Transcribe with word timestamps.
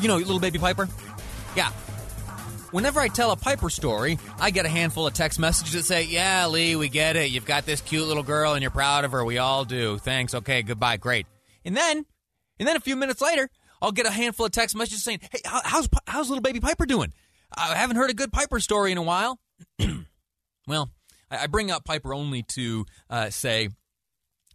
You 0.00 0.08
know, 0.08 0.16
little 0.16 0.40
baby 0.40 0.58
Piper? 0.58 0.88
Yeah. 1.56 1.70
Whenever 2.70 3.00
I 3.00 3.08
tell 3.08 3.30
a 3.30 3.36
Piper 3.36 3.70
story, 3.70 4.18
I 4.38 4.50
get 4.50 4.66
a 4.66 4.68
handful 4.68 5.06
of 5.06 5.14
text 5.14 5.38
messages 5.38 5.72
that 5.72 5.84
say, 5.84 6.04
Yeah, 6.04 6.46
Lee, 6.48 6.76
we 6.76 6.88
get 6.88 7.16
it. 7.16 7.30
You've 7.30 7.46
got 7.46 7.64
this 7.64 7.80
cute 7.80 8.06
little 8.06 8.22
girl 8.22 8.52
and 8.52 8.62
you're 8.62 8.70
proud 8.70 9.04
of 9.04 9.12
her. 9.12 9.24
We 9.24 9.38
all 9.38 9.64
do. 9.64 9.98
Thanks. 9.98 10.34
Okay, 10.34 10.62
goodbye. 10.62 10.98
Great. 10.98 11.26
And 11.64 11.76
then, 11.76 12.04
and 12.58 12.68
then 12.68 12.76
a 12.76 12.80
few 12.80 12.96
minutes 12.96 13.20
later, 13.22 13.48
I'll 13.80 13.92
get 13.92 14.06
a 14.06 14.10
handful 14.10 14.46
of 14.46 14.52
text 14.52 14.76
messages 14.76 15.02
saying, 15.02 15.20
Hey, 15.30 15.40
how's, 15.44 15.88
how's 16.06 16.28
little 16.28 16.42
baby 16.42 16.60
Piper 16.60 16.84
doing? 16.84 17.12
I 17.56 17.74
haven't 17.74 17.96
heard 17.96 18.10
a 18.10 18.14
good 18.14 18.32
Piper 18.32 18.60
story 18.60 18.92
in 18.92 18.98
a 18.98 19.02
while. 19.02 19.38
well, 20.66 20.90
I 21.30 21.46
bring 21.46 21.70
up 21.70 21.84
Piper 21.84 22.12
only 22.12 22.42
to 22.54 22.84
uh, 23.08 23.30
say 23.30 23.70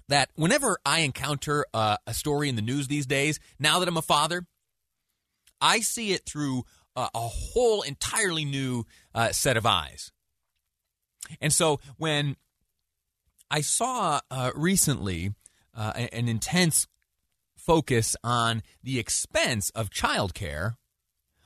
that 0.09 0.29
whenever 0.35 0.77
I 0.85 0.99
encounter 0.99 1.65
uh, 1.73 1.97
a 2.05 2.13
story 2.13 2.49
in 2.49 2.55
the 2.55 2.61
news 2.61 2.87
these 2.87 3.05
days, 3.05 3.39
now 3.59 3.79
that 3.79 3.87
I'm 3.87 3.97
a 3.97 4.01
father, 4.01 4.45
I 5.63 5.79
see 5.79 6.11
it 6.11 6.25
through 6.25 6.65
uh, 6.95 7.07
a 7.15 7.19
whole 7.19 7.81
entirely 7.81 8.45
new 8.45 8.85
uh, 9.15 9.31
set 9.31 9.57
of 9.57 9.65
eyes. 9.65 10.11
And 11.41 11.53
so 11.53 11.79
when 11.97 12.35
I 13.49 13.61
saw 13.61 14.19
uh, 14.29 14.51
recently 14.55 15.33
uh, 15.73 15.93
an 15.95 16.27
intense 16.27 16.85
focus 17.55 18.15
on 18.23 18.61
the 18.83 18.99
expense 18.99 19.69
of 19.71 19.89
childcare, 19.89 20.75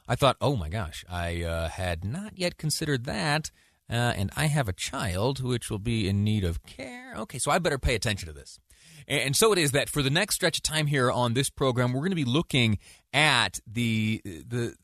I 0.07 0.15
thought, 0.15 0.37
oh 0.41 0.55
my 0.55 0.69
gosh, 0.69 1.05
I 1.07 1.43
uh, 1.43 1.69
had 1.69 2.03
not 2.03 2.37
yet 2.37 2.57
considered 2.57 3.05
that. 3.05 3.51
Uh, 3.89 3.93
and 4.17 4.31
I 4.35 4.47
have 4.47 4.67
a 4.67 4.73
child 4.73 5.41
which 5.41 5.69
will 5.69 5.79
be 5.79 6.09
in 6.09 6.23
need 6.23 6.43
of 6.43 6.63
care. 6.63 7.13
Okay, 7.15 7.37
so 7.37 7.51
I 7.51 7.59
better 7.59 7.77
pay 7.77 7.95
attention 7.95 8.27
to 8.27 8.33
this. 8.33 8.59
And 9.07 9.35
so 9.35 9.51
it 9.51 9.57
is 9.57 9.71
that 9.71 9.89
for 9.89 10.01
the 10.01 10.09
next 10.09 10.35
stretch 10.35 10.57
of 10.57 10.63
time 10.63 10.87
here 10.87 11.11
on 11.11 11.33
this 11.33 11.49
program, 11.49 11.93
we're 11.93 12.01
going 12.01 12.11
to 12.11 12.15
be 12.15 12.25
looking 12.25 12.79
at 13.13 13.59
the 13.65 14.21
the 14.23 14.75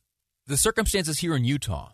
the 0.48 0.58
circumstances 0.58 1.20
here 1.20 1.36
in 1.36 1.46
Utah. 1.46 1.92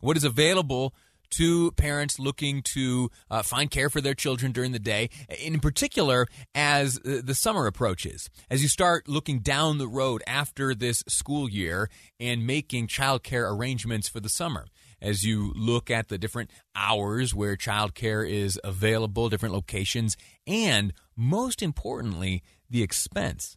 What 0.00 0.16
is 0.16 0.24
available 0.24 0.94
to 1.30 1.72
parents 1.72 2.18
looking 2.18 2.62
to 2.62 3.10
uh, 3.30 3.42
find 3.42 3.70
care 3.70 3.90
for 3.90 4.00
their 4.00 4.14
children 4.14 4.52
during 4.52 4.72
the 4.72 4.78
day, 4.78 5.10
in 5.40 5.58
particular 5.58 6.26
as 6.54 6.98
uh, 6.98 7.20
the 7.24 7.34
summer 7.34 7.66
approaches. 7.66 8.30
As 8.50 8.62
you 8.62 8.68
start 8.68 9.08
looking 9.08 9.40
down 9.40 9.78
the 9.78 9.88
road 9.88 10.22
after 10.26 10.74
this 10.74 11.02
school 11.08 11.48
year 11.48 11.90
and 12.20 12.46
making 12.46 12.86
childcare 12.86 13.50
arrangements 13.50 14.08
for 14.08 14.20
the 14.20 14.28
summer 14.28 14.66
as 15.04 15.22
you 15.22 15.52
look 15.54 15.90
at 15.90 16.08
the 16.08 16.16
different 16.16 16.50
hours 16.74 17.34
where 17.34 17.56
childcare 17.56 18.28
is 18.28 18.58
available, 18.64 19.28
different 19.28 19.54
locations, 19.54 20.16
and 20.46 20.94
most 21.14 21.62
importantly, 21.62 22.42
the 22.70 22.82
expense. 22.82 23.56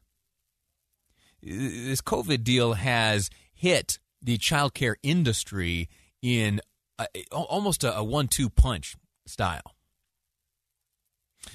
This 1.42 2.02
COVID 2.02 2.44
deal 2.44 2.74
has 2.74 3.30
hit 3.54 4.00
the 4.22 4.38
childcare 4.38 4.96
industry 5.02 5.90
in 6.22 6.60
a, 7.00 7.08
almost 7.32 7.84
a, 7.84 7.96
a 7.96 8.04
one 8.04 8.28
two 8.28 8.50
punch 8.50 8.98
style. 9.26 9.77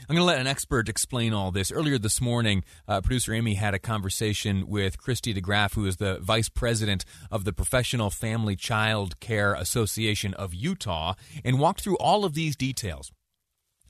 I'm 0.09 0.17
going 0.17 0.23
to 0.23 0.25
let 0.25 0.41
an 0.41 0.49
expert 0.49 0.89
explain 0.89 1.33
all 1.33 1.53
this. 1.53 1.71
Earlier 1.71 1.97
this 1.97 2.21
morning, 2.21 2.65
uh, 2.89 3.01
producer 3.03 3.33
Amy 3.35 3.55
had 3.55 3.73
a 3.73 3.79
conversation 3.79 4.67
with 4.67 4.99
Christy 4.99 5.33
DeGraff, 5.33 5.75
who 5.75 5.87
is 5.87 5.99
the 5.99 6.19
vice 6.21 6.49
president 6.49 7.05
of 7.31 7.45
the 7.45 7.53
Professional 7.53 8.11
Family 8.11 8.57
Child 8.57 9.21
Care 9.21 9.55
Association 9.55 10.35
of 10.35 10.55
Utah, 10.55 11.15
and 11.45 11.61
walked 11.61 11.83
through 11.83 11.97
all 11.99 12.25
of 12.25 12.35
these 12.35 12.57
details. 12.57 13.13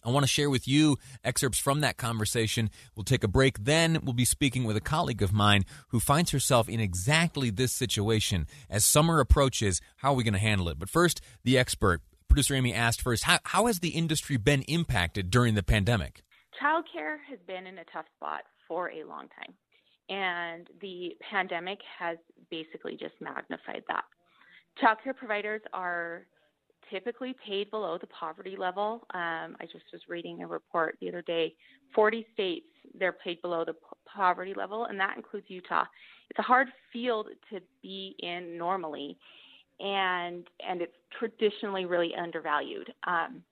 I 0.04 0.10
want 0.10 0.24
to 0.24 0.28
share 0.28 0.50
with 0.50 0.68
you 0.68 0.98
excerpts 1.24 1.58
from 1.58 1.80
that 1.80 1.96
conversation. 1.96 2.68
We'll 2.94 3.04
take 3.04 3.24
a 3.24 3.28
break. 3.28 3.64
Then 3.64 4.00
we'll 4.02 4.12
be 4.12 4.26
speaking 4.26 4.64
with 4.64 4.76
a 4.76 4.80
colleague 4.82 5.22
of 5.22 5.32
mine 5.32 5.64
who 5.88 6.00
finds 6.00 6.32
herself 6.32 6.68
in 6.68 6.78
exactly 6.78 7.48
this 7.48 7.72
situation. 7.72 8.46
As 8.68 8.84
summer 8.84 9.18
approaches, 9.20 9.80
how 9.96 10.10
are 10.10 10.16
we 10.16 10.24
going 10.24 10.34
to 10.34 10.40
handle 10.40 10.68
it? 10.68 10.78
But 10.78 10.90
first, 10.90 11.22
the 11.44 11.56
expert 11.56 12.02
producer 12.32 12.54
Amy 12.54 12.72
asked 12.72 13.02
first, 13.02 13.24
how, 13.24 13.38
how 13.44 13.66
has 13.66 13.80
the 13.80 13.90
industry 13.90 14.38
been 14.38 14.62
impacted 14.62 15.30
during 15.30 15.54
the 15.54 15.62
pandemic? 15.62 16.22
Childcare 16.62 17.18
has 17.28 17.38
been 17.46 17.66
in 17.66 17.76
a 17.76 17.84
tough 17.92 18.06
spot 18.16 18.44
for 18.66 18.90
a 18.90 19.04
long 19.04 19.28
time, 19.36 19.54
and 20.08 20.66
the 20.80 21.10
pandemic 21.30 21.78
has 21.98 22.16
basically 22.50 22.92
just 22.92 23.12
magnified 23.20 23.82
that. 23.88 24.04
Childcare 24.82 25.14
providers 25.14 25.60
are 25.74 26.22
typically 26.90 27.34
paid 27.46 27.70
below 27.70 27.98
the 28.00 28.06
poverty 28.06 28.56
level. 28.58 29.06
Um, 29.12 29.54
I 29.60 29.66
just 29.70 29.84
was 29.92 30.00
reading 30.08 30.42
a 30.42 30.46
report 30.46 30.96
the 31.02 31.10
other 31.10 31.22
day 31.22 31.54
40 31.94 32.26
states, 32.32 32.66
they're 32.98 33.12
paid 33.12 33.42
below 33.42 33.66
the 33.66 33.74
poverty 34.06 34.54
level, 34.56 34.86
and 34.86 34.98
that 34.98 35.18
includes 35.18 35.46
Utah. 35.48 35.84
It's 36.30 36.38
a 36.38 36.42
hard 36.42 36.68
field 36.94 37.26
to 37.50 37.60
be 37.82 38.16
in 38.20 38.56
normally 38.56 39.18
and 39.80 40.46
and 40.66 40.80
it's 40.82 40.96
traditionally 41.18 41.84
really 41.84 42.14
undervalued. 42.14 42.92
Um, 43.06 43.42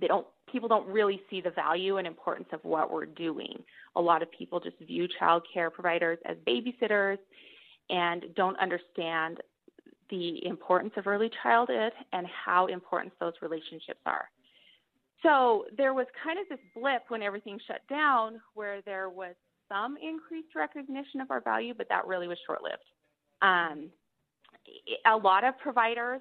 they 0.00 0.06
don't 0.06 0.26
people 0.50 0.68
don't 0.68 0.86
really 0.86 1.22
see 1.30 1.40
the 1.40 1.50
value 1.50 1.96
and 1.96 2.06
importance 2.06 2.48
of 2.52 2.60
what 2.62 2.92
we're 2.92 3.06
doing. 3.06 3.62
A 3.96 4.00
lot 4.00 4.22
of 4.22 4.30
people 4.30 4.60
just 4.60 4.78
view 4.78 5.08
child 5.18 5.42
care 5.52 5.70
providers 5.70 6.18
as 6.26 6.36
babysitters 6.46 7.18
and 7.90 8.26
don't 8.36 8.58
understand 8.58 9.38
the 10.10 10.44
importance 10.46 10.92
of 10.96 11.06
early 11.06 11.30
childhood 11.42 11.92
and 12.12 12.26
how 12.26 12.66
important 12.66 13.12
those 13.18 13.32
relationships 13.40 14.00
are. 14.04 14.28
So 15.22 15.64
there 15.76 15.94
was 15.94 16.06
kind 16.22 16.38
of 16.38 16.48
this 16.48 16.58
blip 16.74 17.04
when 17.08 17.22
everything 17.22 17.58
shut 17.66 17.80
down 17.88 18.40
where 18.54 18.82
there 18.82 19.08
was 19.08 19.34
some 19.68 19.96
increased 19.96 20.54
recognition 20.54 21.20
of 21.20 21.30
our 21.30 21.40
value, 21.40 21.74
but 21.76 21.88
that 21.88 22.06
really 22.06 22.28
was 22.28 22.38
short 22.46 22.62
lived. 22.62 22.82
Um, 23.40 23.88
a 25.06 25.16
lot 25.16 25.44
of 25.44 25.58
providers, 25.58 26.20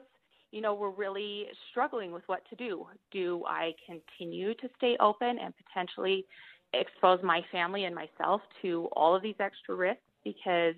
you 0.52 0.62
know, 0.62 0.74
were 0.74 0.92
really 0.92 1.46
struggling 1.70 2.12
with 2.12 2.24
what 2.28 2.42
to 2.50 2.56
do. 2.56 2.86
Do 3.12 3.44
I 3.48 3.74
continue 3.86 4.54
to 4.56 4.70
stay 4.78 4.98
open 5.00 5.38
and 5.40 5.54
potentially 5.66 6.26
expose 6.74 7.20
my 7.24 7.42
family 7.52 7.86
and 7.86 7.96
myself 7.96 8.42
to 8.62 8.90
all 8.94 9.16
of 9.16 9.22
these 9.22 9.36
extra 9.40 9.76
risks? 9.76 10.02
Because 10.24 10.76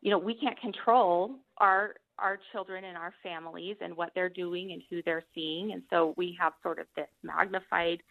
you 0.00 0.10
know 0.10 0.18
we 0.18 0.34
can't 0.34 0.60
control 0.60 1.36
our 1.58 1.94
our 2.18 2.38
children 2.52 2.84
and 2.84 2.96
our 2.96 3.12
families 3.22 3.76
and 3.80 3.96
what 3.96 4.10
they're 4.14 4.28
doing 4.28 4.72
and 4.72 4.82
who 4.90 5.02
they're 5.04 5.24
seeing. 5.34 5.72
And 5.72 5.82
so 5.90 6.14
we 6.16 6.36
have 6.40 6.52
sort 6.62 6.78
of 6.78 6.86
this 6.96 7.08
magnified 7.22 8.02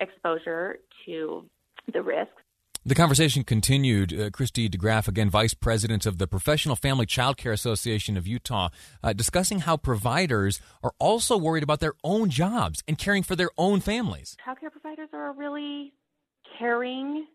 exposure 0.00 0.78
to 1.06 1.44
the 1.92 2.02
risks 2.02 2.42
the 2.88 2.94
conversation 2.94 3.44
continued. 3.44 4.18
Uh, 4.18 4.30
Christy 4.30 4.66
DeGraff, 4.68 5.08
again, 5.08 5.28
vice 5.28 5.52
president 5.52 6.06
of 6.06 6.16
the 6.16 6.26
Professional 6.26 6.74
Family 6.74 7.04
Child 7.04 7.36
Care 7.36 7.52
Association 7.52 8.16
of 8.16 8.26
Utah, 8.26 8.70
uh, 9.02 9.12
discussing 9.12 9.60
how 9.60 9.76
providers 9.76 10.60
are 10.82 10.94
also 10.98 11.36
worried 11.36 11.62
about 11.62 11.80
their 11.80 11.92
own 12.02 12.30
jobs 12.30 12.82
and 12.88 12.96
caring 12.96 13.22
for 13.22 13.36
their 13.36 13.50
own 13.58 13.80
families. 13.80 14.36
Child 14.42 14.60
care 14.60 14.70
providers 14.70 15.10
are 15.12 15.28
a 15.28 15.32
really 15.32 15.92
caring 16.58 17.26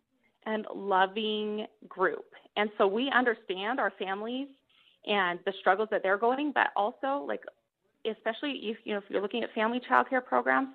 and 0.47 0.65
loving 0.73 1.67
group. 1.87 2.25
And 2.57 2.71
so 2.77 2.87
we 2.87 3.11
understand 3.15 3.79
our 3.79 3.93
families 3.99 4.47
and 5.05 5.39
the 5.45 5.53
struggles 5.59 5.89
that 5.91 6.01
they're 6.01 6.17
going, 6.17 6.51
but 6.53 6.67
also 6.75 7.25
like 7.27 7.41
especially 8.05 8.59
if 8.63 8.77
you 8.83 8.93
know 8.93 8.99
if 8.99 9.03
you're 9.07 9.21
looking 9.21 9.43
at 9.43 9.53
family 9.53 9.79
child 9.87 10.09
care 10.09 10.21
programs, 10.21 10.69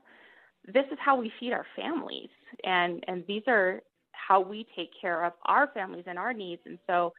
this 0.66 0.84
is 0.92 0.98
how 1.04 1.16
we 1.16 1.32
feed 1.40 1.52
our 1.52 1.66
families. 1.74 2.30
And 2.64 3.04
and 3.08 3.24
these 3.26 3.42
are 3.48 3.82
how 4.26 4.40
we 4.40 4.66
take 4.76 4.90
care 5.00 5.24
of 5.24 5.32
our 5.46 5.68
families 5.68 6.04
and 6.06 6.18
our 6.18 6.32
needs. 6.32 6.62
And 6.66 6.78
so, 6.86 7.12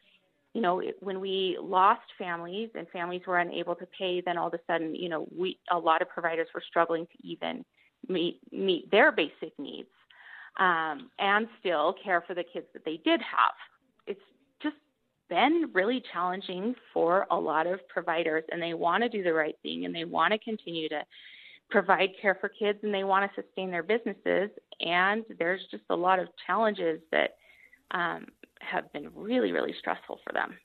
you 0.54 0.62
know, 0.62 0.82
when 1.00 1.20
we 1.20 1.58
lost 1.62 2.02
families 2.18 2.70
and 2.76 2.88
families 2.90 3.22
were 3.28 3.40
unable 3.40 3.76
to 3.76 3.88
pay, 3.98 4.22
then 4.22 4.38
all 4.38 4.48
of 4.48 4.54
a 4.54 4.60
sudden, 4.68 4.96
you 4.96 5.10
know, 5.10 5.28
we 5.36 5.60
a 5.72 5.78
lot 5.78 6.02
of 6.02 6.10
providers 6.10 6.48
were 6.54 6.64
struggling 6.68 7.06
to 7.06 7.28
even 7.28 7.64
meet 8.08 8.40
meet 8.52 8.90
their 8.92 9.12
basic 9.12 9.58
needs 9.58 9.90
um, 10.58 11.10
and 11.20 11.48
still 11.60 11.96
care 12.04 12.24
for 12.26 12.34
the 12.34 12.44
kids 12.44 12.66
that 12.74 12.84
they 12.86 13.00
did 13.04 13.22
have. 13.22 13.54
It's 14.08 14.20
just 14.62 14.76
been 15.30 15.70
really 15.74 16.04
challenging 16.12 16.76
for 16.94 17.28
a 17.32 17.36
lot 17.36 17.68
of 17.68 17.80
providers, 17.88 18.44
and 18.52 18.62
they 18.62 18.74
want 18.74 19.04
to 19.04 19.10
do 19.10 19.24
the 19.24 19.34
right 19.34 19.56
thing 19.64 19.86
and 19.86 19.94
they 19.94 20.06
want 20.06 20.34
to 20.34 20.40
continue 20.40 20.90
to 20.90 21.02
provide 21.70 22.10
care 22.22 22.38
for 22.40 22.50
kids 22.50 22.80
and 22.84 22.94
they 22.94 23.04
want 23.04 23.30
to 23.30 23.42
sustain 23.42 23.72
their 23.72 23.84
businesses. 23.84 24.50
And 24.82 25.24
there's 25.38 25.62
just 25.72 25.84
a 25.90 25.96
lot 25.96 26.20
of 26.20 26.28
challenges 26.46 27.00
that 27.12 27.36
um, 27.92 28.28
have 28.60 28.92
been 28.94 29.10
really, 29.16 29.52
really 29.52 29.74
stressful 29.78 30.20
for 30.26 30.34
them. 30.34 30.58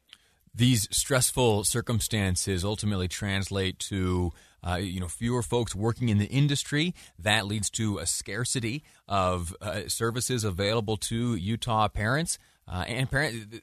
These 0.55 0.89
stressful 0.97 1.65
circumstances 1.65 2.65
ultimately 2.65 3.09
translate 3.09 3.79
to 3.81 4.33
uh, 4.67 4.77
you 4.77 5.01
know 5.01 5.09
fewer 5.09 5.43
folks 5.43 5.75
working 5.75 6.09
in 6.09 6.19
the 6.19 6.27
industry. 6.27 6.95
That 7.19 7.47
leads 7.47 7.71
to 7.71 7.99
a 7.99 8.07
scarcity 8.07 8.85
of 9.09 9.55
uh, 9.61 9.89
services 9.89 10.45
available 10.45 10.97
to 10.99 11.35
Utah 11.35 11.89
parents. 11.89 12.39
Uh, 12.67 12.85
and 12.87 13.09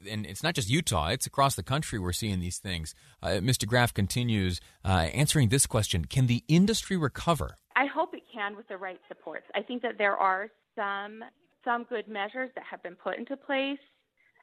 and 0.10 0.26
it's 0.26 0.44
not 0.44 0.54
just 0.54 0.70
Utah; 0.70 1.08
it's 1.08 1.26
across 1.26 1.56
the 1.56 1.64
country. 1.64 1.98
We're 2.00 2.14
seeing 2.14 2.40
these 2.40 2.60
things. 2.60 2.94
Uh, 3.22 3.40
Mr. 3.42 3.68
Graff 3.68 3.94
continues 3.94 4.62
uh, 4.86 5.10
answering 5.14 5.50
this 5.50 5.66
question: 5.66 6.06
Can 6.06 6.28
the 6.28 6.44
industry 6.48 6.98
recover? 6.98 7.58
I 7.76 7.86
hope 7.86 8.14
it 8.14 8.24
can 8.34 8.56
with 8.56 8.68
the 8.68 8.78
right 8.78 9.00
supports. 9.08 9.46
I 9.56 9.62
think 9.62 9.82
that 9.82 9.98
there 9.98 10.18
are 10.18 10.50
some 10.76 11.24
some 11.64 11.86
good 11.86 12.08
measures 12.08 12.50
that 12.56 12.64
have 12.70 12.82
been 12.84 12.96
put 12.96 13.18
into 13.18 13.38
place. 13.38 13.80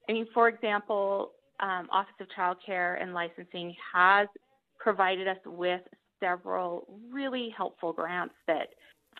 I 0.08 0.12
mean, 0.12 0.26
for 0.32 0.49
example, 0.49 1.32
um, 1.60 1.88
Office 1.93 2.14
of 2.20 2.28
Child 2.34 2.58
Care 2.64 2.94
and 2.94 3.12
Licensing 3.12 3.75
has 3.93 4.28
provided 4.78 5.28
us 5.28 5.38
with 5.44 5.82
several 6.20 6.87
really 7.12 7.52
helpful 7.56 7.93
grants 7.93 8.34
that 8.46 8.69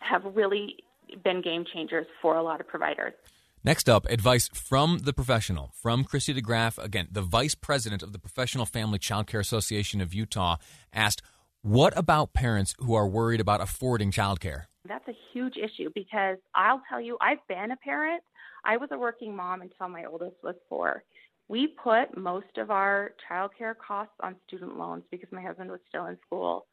have 0.01 0.23
really 0.33 0.77
been 1.23 1.41
game 1.41 1.65
changers 1.73 2.05
for 2.21 2.35
a 2.35 2.43
lot 2.43 2.59
of 2.59 2.67
providers. 2.67 3.13
Next 3.61 3.89
up, 3.89 4.05
advice 4.09 4.47
from 4.53 4.99
the 4.99 5.11
professional, 5.11 5.73
from 5.75 6.05
Christy 6.05 6.33
DeGraff, 6.33 6.81
again, 6.81 7.09
the 7.11 7.21
vice 7.21 7.55
president 7.55 8.01
of 8.01 8.13
the 8.13 8.19
Professional 8.19 8.65
Family 8.65 8.97
Child 8.97 9.27
Care 9.27 9.41
Association 9.41 9.99
of 9.99 10.13
Utah, 10.13 10.55
asked, 10.93 11.21
What 11.61 11.91
about 11.97 12.31
parents 12.31 12.73
who 12.79 12.93
are 12.93 13.05
worried 13.05 13.41
about 13.41 13.59
affording 13.59 14.11
childcare? 14.11 14.67
That's 14.87 15.05
a 15.09 15.17
huge 15.33 15.57
issue 15.57 15.89
because 15.93 16.37
I'll 16.55 16.81
tell 16.87 17.01
you, 17.01 17.17
I've 17.19 17.45
been 17.49 17.71
a 17.71 17.75
parent. 17.75 18.23
I 18.63 18.77
was 18.77 18.89
a 18.93 18.97
working 18.97 19.35
mom 19.35 19.61
until 19.61 19.89
my 19.89 20.05
oldest 20.05 20.37
was 20.41 20.55
four. 20.69 21.03
We 21.49 21.67
put 21.67 22.17
most 22.17 22.57
of 22.57 22.71
our 22.71 23.11
childcare 23.29 23.75
costs 23.75 24.15
on 24.23 24.37
student 24.47 24.77
loans 24.77 25.03
because 25.11 25.29
my 25.33 25.41
husband 25.41 25.69
was 25.69 25.81
still 25.89 26.05
in 26.05 26.17
school. 26.25 26.65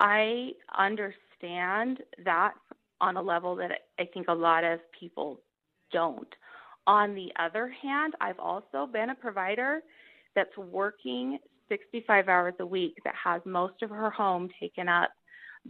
I 0.00 0.50
understand 0.76 2.00
that 2.24 2.54
on 3.00 3.16
a 3.16 3.22
level 3.22 3.54
that 3.56 3.70
I 4.00 4.08
think 4.12 4.26
a 4.26 4.34
lot 4.34 4.64
of 4.64 4.80
people 4.98 5.40
don't. 5.94 6.28
On 6.86 7.14
the 7.14 7.32
other 7.40 7.68
hand, 7.68 8.14
I've 8.20 8.38
also 8.38 8.86
been 8.92 9.10
a 9.10 9.14
provider 9.14 9.80
that's 10.34 10.56
working 10.58 11.38
65 11.70 12.28
hours 12.28 12.54
a 12.60 12.66
week 12.66 12.96
that 13.04 13.14
has 13.14 13.40
most 13.46 13.82
of 13.82 13.88
her 13.88 14.10
home 14.10 14.50
taken 14.60 14.88
up 14.88 15.10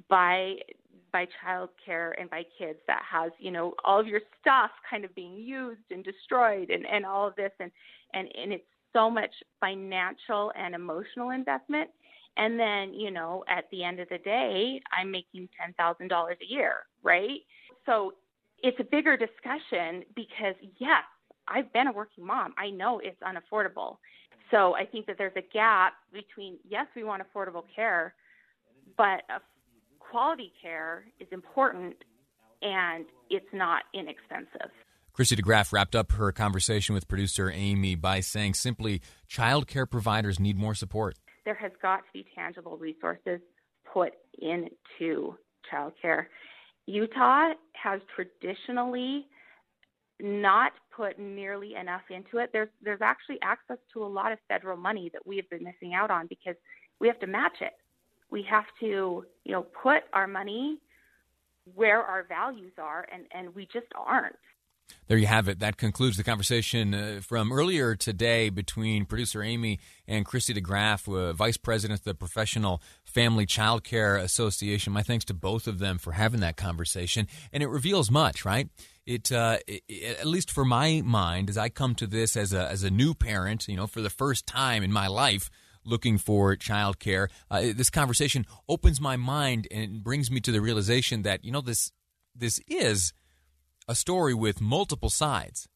by 0.08 0.54
by 1.12 1.28
childcare 1.46 2.10
and 2.18 2.28
by 2.28 2.42
kids 2.58 2.80
that 2.88 3.02
has 3.08 3.30
you 3.38 3.52
know 3.52 3.72
all 3.84 4.00
of 4.00 4.08
your 4.08 4.20
stuff 4.40 4.72
kind 4.90 5.04
of 5.04 5.14
being 5.14 5.36
used 5.36 5.88
and 5.92 6.02
destroyed 6.02 6.70
and 6.70 6.84
and 6.86 7.06
all 7.06 7.28
of 7.28 7.36
this. 7.36 7.52
And 7.60 7.70
and 8.14 8.26
and 8.36 8.52
it's 8.52 8.64
so 8.92 9.08
much 9.08 9.30
financial 9.60 10.50
and 10.56 10.74
emotional 10.74 11.30
investment. 11.30 11.90
And 12.36 12.58
then 12.58 12.92
you 12.92 13.12
know 13.12 13.44
at 13.48 13.66
the 13.70 13.84
end 13.84 14.00
of 14.00 14.08
the 14.08 14.18
day 14.18 14.80
i'm 14.98 15.12
making 15.12 15.48
$10,000 15.78 16.10
a 16.10 16.52
year 16.52 16.74
right? 17.04 17.40
So 17.86 18.14
it's 18.64 18.80
a 18.80 18.84
bigger 18.84 19.16
discussion 19.16 20.04
because 20.16 20.54
yes, 20.78 21.04
I've 21.46 21.70
been 21.74 21.86
a 21.86 21.92
working 21.92 22.26
mom. 22.26 22.54
I 22.56 22.70
know 22.70 22.98
it's 22.98 23.20
unaffordable. 23.20 23.98
So 24.50 24.74
I 24.74 24.86
think 24.86 25.06
that 25.06 25.16
there's 25.18 25.36
a 25.36 25.42
gap 25.52 25.92
between 26.12 26.56
yes, 26.66 26.86
we 26.96 27.04
want 27.04 27.22
affordable 27.22 27.64
care, 27.76 28.14
but 28.96 29.22
quality 29.98 30.50
care 30.60 31.04
is 31.20 31.28
important 31.30 31.96
and 32.62 33.04
it's 33.28 33.52
not 33.52 33.82
inexpensive. 33.92 34.70
Christy 35.12 35.36
DeGraff 35.36 35.72
wrapped 35.72 35.94
up 35.94 36.12
her 36.12 36.32
conversation 36.32 36.94
with 36.94 37.06
producer 37.06 37.50
Amy 37.54 37.94
by 37.94 38.20
saying 38.20 38.54
simply, 38.54 39.02
child 39.28 39.66
care 39.66 39.86
providers 39.86 40.40
need 40.40 40.56
more 40.56 40.74
support. 40.74 41.16
There 41.44 41.54
has 41.54 41.72
got 41.82 41.98
to 41.98 42.12
be 42.14 42.24
tangible 42.34 42.78
resources 42.78 43.40
put 43.92 44.14
into 44.38 45.36
child 45.70 45.92
care. 46.00 46.30
Utah 46.86 47.50
has 47.72 48.00
traditionally 48.14 49.26
not 50.20 50.72
put 50.94 51.18
nearly 51.18 51.74
enough 51.74 52.02
into 52.10 52.38
it. 52.38 52.50
There's 52.52 52.68
there's 52.82 53.02
actually 53.02 53.38
access 53.42 53.78
to 53.92 54.04
a 54.04 54.06
lot 54.06 54.32
of 54.32 54.38
federal 54.48 54.76
money 54.76 55.10
that 55.12 55.26
we 55.26 55.36
have 55.36 55.48
been 55.50 55.64
missing 55.64 55.94
out 55.94 56.10
on 56.10 56.26
because 56.26 56.56
we 57.00 57.08
have 57.08 57.18
to 57.20 57.26
match 57.26 57.56
it. 57.60 57.72
We 58.30 58.42
have 58.48 58.66
to, 58.80 59.24
you 59.44 59.52
know, 59.52 59.62
put 59.62 60.04
our 60.12 60.26
money 60.26 60.78
where 61.74 62.02
our 62.02 62.24
values 62.24 62.72
are 62.78 63.06
and 63.12 63.24
and 63.32 63.54
we 63.54 63.66
just 63.72 63.86
aren't. 63.96 64.36
There 65.06 65.18
you 65.18 65.26
have 65.26 65.48
it. 65.48 65.58
That 65.58 65.76
concludes 65.76 66.16
the 66.16 66.24
conversation 66.24 66.94
uh, 66.94 67.20
from 67.22 67.52
earlier 67.52 67.94
today 67.94 68.48
between 68.48 69.04
producer 69.04 69.42
Amy 69.42 69.78
and 70.08 70.24
Christy 70.24 70.54
DeGraff, 70.54 71.06
uh, 71.14 71.34
Vice 71.34 71.58
President 71.58 72.00
of 72.00 72.04
the 72.04 72.14
Professional 72.14 72.80
Family 73.04 73.44
Child 73.44 73.84
Care 73.84 74.16
Association. 74.16 74.94
My 74.94 75.02
thanks 75.02 75.26
to 75.26 75.34
both 75.34 75.66
of 75.66 75.78
them 75.78 75.98
for 75.98 76.12
having 76.12 76.40
that 76.40 76.56
conversation. 76.56 77.28
And 77.52 77.62
it 77.62 77.68
reveals 77.68 78.10
much, 78.10 78.46
right? 78.46 78.70
It, 79.04 79.30
uh, 79.30 79.58
it, 79.66 79.82
at 80.20 80.26
least 80.26 80.50
for 80.50 80.64
my 80.64 81.02
mind, 81.04 81.50
as 81.50 81.58
I 81.58 81.68
come 81.68 81.94
to 81.96 82.06
this 82.06 82.34
as 82.34 82.54
a, 82.54 82.66
as 82.70 82.82
a 82.82 82.90
new 82.90 83.12
parent, 83.12 83.68
you 83.68 83.76
know, 83.76 83.86
for 83.86 84.00
the 84.00 84.08
first 84.08 84.46
time 84.46 84.82
in 84.82 84.90
my 84.90 85.06
life, 85.06 85.50
looking 85.84 86.16
for 86.16 86.56
childcare, 86.56 87.28
uh, 87.50 87.60
this 87.74 87.90
conversation 87.90 88.46
opens 88.70 89.02
my 89.02 89.16
mind 89.18 89.68
and 89.70 90.02
brings 90.02 90.30
me 90.30 90.40
to 90.40 90.50
the 90.50 90.62
realization 90.62 91.22
that, 91.22 91.44
you 91.44 91.52
know, 91.52 91.60
this, 91.60 91.92
this 92.34 92.58
is– 92.68 93.12
a 93.86 93.94
story 93.94 94.34
with 94.34 94.60
multiple 94.60 95.10
sides. 95.10 95.68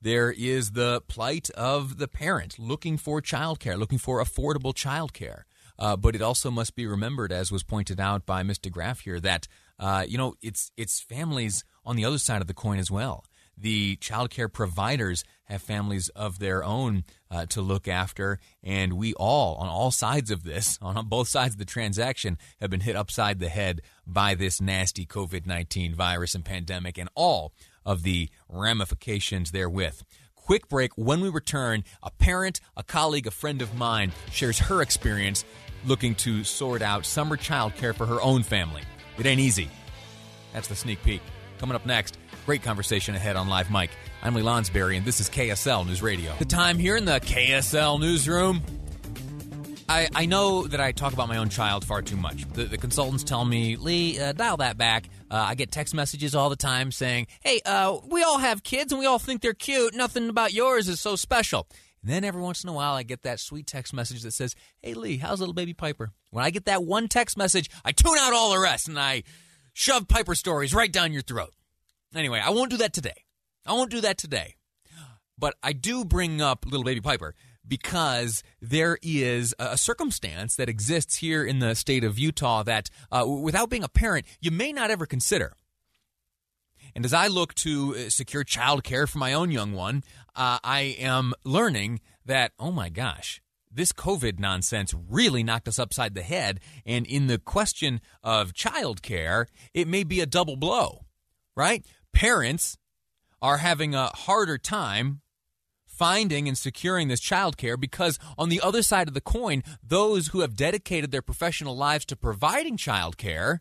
There 0.00 0.30
is 0.30 0.72
the 0.72 1.02
plight 1.08 1.48
of 1.50 1.96
the 1.96 2.08
parent 2.08 2.58
looking 2.58 2.98
for 2.98 3.22
childcare, 3.22 3.78
looking 3.78 3.98
for 3.98 4.22
affordable 4.22 4.74
childcare. 4.74 5.42
Uh, 5.78 5.96
but 5.96 6.14
it 6.14 6.22
also 6.22 6.50
must 6.50 6.76
be 6.76 6.86
remembered, 6.86 7.32
as 7.32 7.50
was 7.50 7.64
pointed 7.64 7.98
out 7.98 8.24
by 8.24 8.42
Mr. 8.42 8.70
Graff 8.70 9.00
here, 9.00 9.18
that 9.18 9.48
uh, 9.78 10.04
you 10.06 10.16
know 10.16 10.34
it's 10.40 10.70
it's 10.76 11.00
families 11.00 11.64
on 11.84 11.96
the 11.96 12.04
other 12.04 12.18
side 12.18 12.40
of 12.40 12.46
the 12.46 12.54
coin 12.54 12.78
as 12.78 12.90
well 12.90 13.24
the 13.56 13.96
child 13.96 14.30
care 14.30 14.48
providers 14.48 15.24
have 15.44 15.62
families 15.62 16.08
of 16.10 16.38
their 16.38 16.64
own 16.64 17.04
uh, 17.30 17.46
to 17.46 17.60
look 17.60 17.86
after, 17.86 18.38
and 18.62 18.94
we 18.94 19.14
all, 19.14 19.56
on 19.56 19.68
all 19.68 19.90
sides 19.90 20.30
of 20.30 20.42
this, 20.42 20.78
on 20.82 21.06
both 21.08 21.28
sides 21.28 21.54
of 21.54 21.58
the 21.58 21.64
transaction, 21.64 22.38
have 22.60 22.70
been 22.70 22.80
hit 22.80 22.96
upside 22.96 23.38
the 23.38 23.48
head 23.48 23.82
by 24.06 24.34
this 24.34 24.60
nasty 24.60 25.06
COVID 25.06 25.46
19 25.46 25.94
virus 25.94 26.34
and 26.34 26.44
pandemic 26.44 26.98
and 26.98 27.08
all 27.14 27.52
of 27.84 28.02
the 28.02 28.28
ramifications 28.48 29.50
therewith. 29.50 30.02
Quick 30.34 30.68
break. 30.68 30.92
When 30.96 31.20
we 31.20 31.30
return, 31.30 31.84
a 32.02 32.10
parent, 32.10 32.60
a 32.76 32.82
colleague, 32.82 33.26
a 33.26 33.30
friend 33.30 33.62
of 33.62 33.74
mine 33.74 34.12
shares 34.30 34.58
her 34.58 34.82
experience 34.82 35.44
looking 35.86 36.14
to 36.16 36.44
sort 36.44 36.82
out 36.82 37.06
summer 37.06 37.36
child 37.36 37.74
care 37.76 37.92
for 37.92 38.06
her 38.06 38.20
own 38.20 38.42
family. 38.42 38.82
It 39.18 39.26
ain't 39.26 39.40
easy. 39.40 39.70
That's 40.52 40.68
the 40.68 40.76
sneak 40.76 41.02
peek. 41.02 41.22
Coming 41.58 41.76
up 41.76 41.86
next, 41.86 42.18
Great 42.46 42.62
conversation 42.62 43.14
ahead 43.14 43.36
on 43.36 43.48
Live 43.48 43.70
Mike. 43.70 43.90
I'm 44.22 44.34
Lee 44.34 44.42
Lonsberry, 44.42 44.98
and 44.98 45.06
this 45.06 45.18
is 45.18 45.30
KSL 45.30 45.86
News 45.86 46.02
Radio. 46.02 46.34
The 46.38 46.44
time 46.44 46.78
here 46.78 46.94
in 46.94 47.06
the 47.06 47.18
KSL 47.20 47.98
newsroom. 47.98 48.62
I, 49.88 50.08
I 50.14 50.26
know 50.26 50.66
that 50.66 50.78
I 50.78 50.92
talk 50.92 51.14
about 51.14 51.28
my 51.28 51.38
own 51.38 51.48
child 51.48 51.86
far 51.86 52.02
too 52.02 52.16
much. 52.16 52.46
The, 52.52 52.64
the 52.64 52.76
consultants 52.76 53.24
tell 53.24 53.44
me, 53.46 53.76
Lee, 53.76 54.18
uh, 54.18 54.32
dial 54.32 54.58
that 54.58 54.76
back. 54.76 55.08
Uh, 55.30 55.36
I 55.36 55.54
get 55.54 55.70
text 55.70 55.94
messages 55.94 56.34
all 56.34 56.50
the 56.50 56.56
time 56.56 56.90
saying, 56.90 57.28
hey, 57.40 57.62
uh, 57.64 57.98
we 58.10 58.22
all 58.22 58.38
have 58.38 58.62
kids 58.62 58.92
and 58.92 58.98
we 58.98 59.06
all 59.06 59.18
think 59.18 59.40
they're 59.40 59.54
cute. 59.54 59.94
Nothing 59.94 60.28
about 60.28 60.52
yours 60.52 60.88
is 60.88 61.00
so 61.00 61.16
special. 61.16 61.66
And 62.02 62.12
then 62.12 62.24
every 62.24 62.42
once 62.42 62.62
in 62.62 62.68
a 62.68 62.74
while, 62.74 62.92
I 62.92 63.04
get 63.04 63.22
that 63.22 63.40
sweet 63.40 63.66
text 63.66 63.94
message 63.94 64.22
that 64.22 64.32
says, 64.32 64.54
hey, 64.82 64.92
Lee, 64.92 65.16
how's 65.16 65.40
little 65.40 65.54
baby 65.54 65.72
Piper? 65.72 66.12
When 66.30 66.44
I 66.44 66.50
get 66.50 66.66
that 66.66 66.84
one 66.84 67.08
text 67.08 67.38
message, 67.38 67.70
I 67.86 67.92
tune 67.92 68.18
out 68.18 68.34
all 68.34 68.52
the 68.52 68.60
rest 68.60 68.88
and 68.88 68.98
I 68.98 69.22
shove 69.74 70.08
Piper 70.08 70.34
stories 70.34 70.72
right 70.72 70.90
down 70.90 71.12
your 71.12 71.22
throat. 71.22 71.52
Anyway, 72.14 72.40
I 72.42 72.50
won't 72.50 72.70
do 72.70 72.78
that 72.78 72.94
today. 72.94 73.24
I 73.66 73.72
won't 73.72 73.90
do 73.90 74.00
that 74.00 74.16
today. 74.16 74.54
But 75.36 75.56
I 75.62 75.72
do 75.72 76.04
bring 76.04 76.40
up 76.40 76.64
Little 76.64 76.84
Baby 76.84 77.00
Piper 77.02 77.34
because 77.66 78.42
there 78.60 78.98
is 79.02 79.54
a 79.58 79.76
circumstance 79.76 80.56
that 80.56 80.68
exists 80.68 81.16
here 81.16 81.44
in 81.44 81.58
the 81.58 81.74
state 81.74 82.04
of 82.04 82.18
Utah 82.18 82.62
that, 82.62 82.88
uh, 83.10 83.26
without 83.26 83.68
being 83.68 83.82
a 83.82 83.88
parent, 83.88 84.26
you 84.40 84.50
may 84.50 84.72
not 84.72 84.90
ever 84.90 85.06
consider. 85.06 85.54
And 86.94 87.04
as 87.04 87.12
I 87.12 87.26
look 87.26 87.54
to 87.54 87.96
uh, 87.96 88.10
secure 88.10 88.44
childcare 88.44 89.08
for 89.08 89.18
my 89.18 89.32
own 89.32 89.50
young 89.50 89.72
one, 89.72 90.04
uh, 90.36 90.58
I 90.62 90.96
am 90.98 91.34
learning 91.42 92.00
that, 92.24 92.52
oh 92.58 92.70
my 92.70 92.88
gosh, 92.90 93.40
this 93.74 93.92
COVID 93.92 94.38
nonsense 94.38 94.94
really 95.08 95.42
knocked 95.42 95.68
us 95.68 95.78
upside 95.78 96.14
the 96.14 96.22
head. 96.22 96.60
And 96.86 97.06
in 97.06 97.26
the 97.26 97.38
question 97.38 98.00
of 98.22 98.52
childcare, 98.52 99.46
it 99.72 99.88
may 99.88 100.04
be 100.04 100.20
a 100.20 100.26
double 100.26 100.56
blow, 100.56 101.04
right? 101.56 101.84
Parents 102.12 102.78
are 103.42 103.58
having 103.58 103.94
a 103.94 104.06
harder 104.06 104.58
time 104.58 105.20
finding 105.86 106.48
and 106.48 106.58
securing 106.58 107.08
this 107.08 107.20
childcare 107.20 107.78
because 107.78 108.18
on 108.36 108.48
the 108.48 108.60
other 108.60 108.82
side 108.82 109.08
of 109.08 109.14
the 109.14 109.20
coin, 109.20 109.62
those 109.82 110.28
who 110.28 110.40
have 110.40 110.56
dedicated 110.56 111.10
their 111.10 111.22
professional 111.22 111.76
lives 111.76 112.04
to 112.06 112.16
providing 112.16 112.76
childcare, 112.76 113.60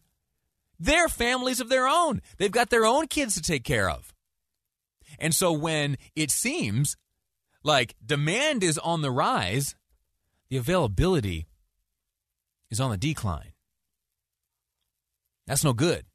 they're 0.80 1.10
families 1.10 1.60
of 1.60 1.70
their 1.70 1.88
own. 1.88 2.22
They've 2.38 2.52
got 2.52 2.70
their 2.70 2.86
own 2.86 3.08
kids 3.08 3.36
to 3.36 3.42
take 3.42 3.64
care 3.64 3.90
of. 3.90 4.14
And 5.20 5.34
so 5.34 5.52
when 5.52 5.98
it 6.16 6.32
seems 6.32 6.98
like 7.64 7.96
demand 8.04 8.64
is 8.64 8.78
on 8.80 9.02
the 9.02 9.12
rise, 9.12 9.76
the 10.54 10.60
availability 10.60 11.48
is 12.70 12.80
on 12.80 12.92
the 12.92 12.98
decline. 12.98 13.54
That's 15.48 15.64
no 15.64 15.74
good. 15.74 16.06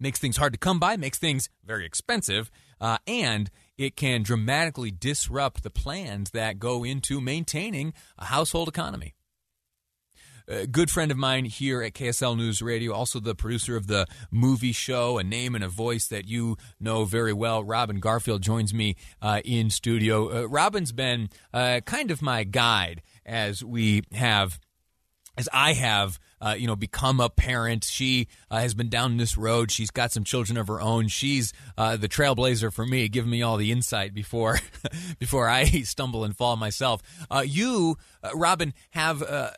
Makes 0.00 0.18
things 0.20 0.38
hard 0.38 0.54
to 0.54 0.58
come 0.58 0.80
by, 0.80 0.96
makes 0.96 1.18
things 1.18 1.50
very 1.66 1.84
expensive, 1.84 2.50
uh, 2.80 2.96
and 3.06 3.50
it 3.76 3.94
can 3.94 4.22
dramatically 4.22 4.90
disrupt 4.90 5.62
the 5.62 5.68
plans 5.68 6.30
that 6.30 6.58
go 6.58 6.82
into 6.82 7.20
maintaining 7.20 7.92
a 8.16 8.24
household 8.24 8.68
economy. 8.68 9.16
A 10.50 10.66
good 10.66 10.90
friend 10.90 11.10
of 11.10 11.18
mine 11.18 11.44
here 11.44 11.82
at 11.82 11.92
KSL 11.92 12.38
News 12.38 12.62
Radio, 12.62 12.94
also 12.94 13.20
the 13.20 13.34
producer 13.34 13.76
of 13.76 13.86
the 13.86 14.06
movie 14.30 14.72
show, 14.72 15.18
a 15.18 15.22
name 15.22 15.54
and 15.54 15.62
a 15.62 15.68
voice 15.68 16.06
that 16.06 16.26
you 16.26 16.56
know 16.80 17.04
very 17.04 17.34
well, 17.34 17.62
Robin 17.62 18.00
Garfield, 18.00 18.40
joins 18.40 18.72
me 18.72 18.96
uh, 19.20 19.42
in 19.44 19.68
studio. 19.68 20.44
Uh, 20.44 20.48
Robin's 20.48 20.90
been 20.90 21.28
uh, 21.52 21.80
kind 21.84 22.10
of 22.10 22.22
my 22.22 22.44
guide 22.44 23.02
as 23.28 23.62
we 23.62 24.02
have, 24.12 24.58
as 25.36 25.48
I 25.52 25.74
have 25.74 26.18
uh, 26.40 26.54
you 26.58 26.66
know, 26.66 26.76
become 26.76 27.20
a 27.20 27.28
parent. 27.28 27.84
She 27.84 28.28
uh, 28.50 28.58
has 28.58 28.74
been 28.74 28.88
down 28.88 29.16
this 29.16 29.36
road. 29.36 29.70
She's 29.70 29.90
got 29.90 30.12
some 30.12 30.24
children 30.24 30.56
of 30.56 30.68
her 30.68 30.80
own. 30.80 31.08
She's 31.08 31.52
uh, 31.76 31.96
the 31.96 32.08
trailblazer 32.08 32.72
for 32.72 32.86
me, 32.86 33.08
giving 33.08 33.30
me 33.30 33.42
all 33.42 33.56
the 33.56 33.72
insight 33.72 34.14
before 34.14 34.58
before 35.18 35.48
I 35.48 35.64
stumble 35.82 36.24
and 36.24 36.36
fall 36.36 36.56
myself. 36.56 37.02
Uh, 37.30 37.44
you, 37.46 37.96
uh, 38.22 38.30
Robin, 38.34 38.74
have 38.90 39.22
uh, 39.22 39.50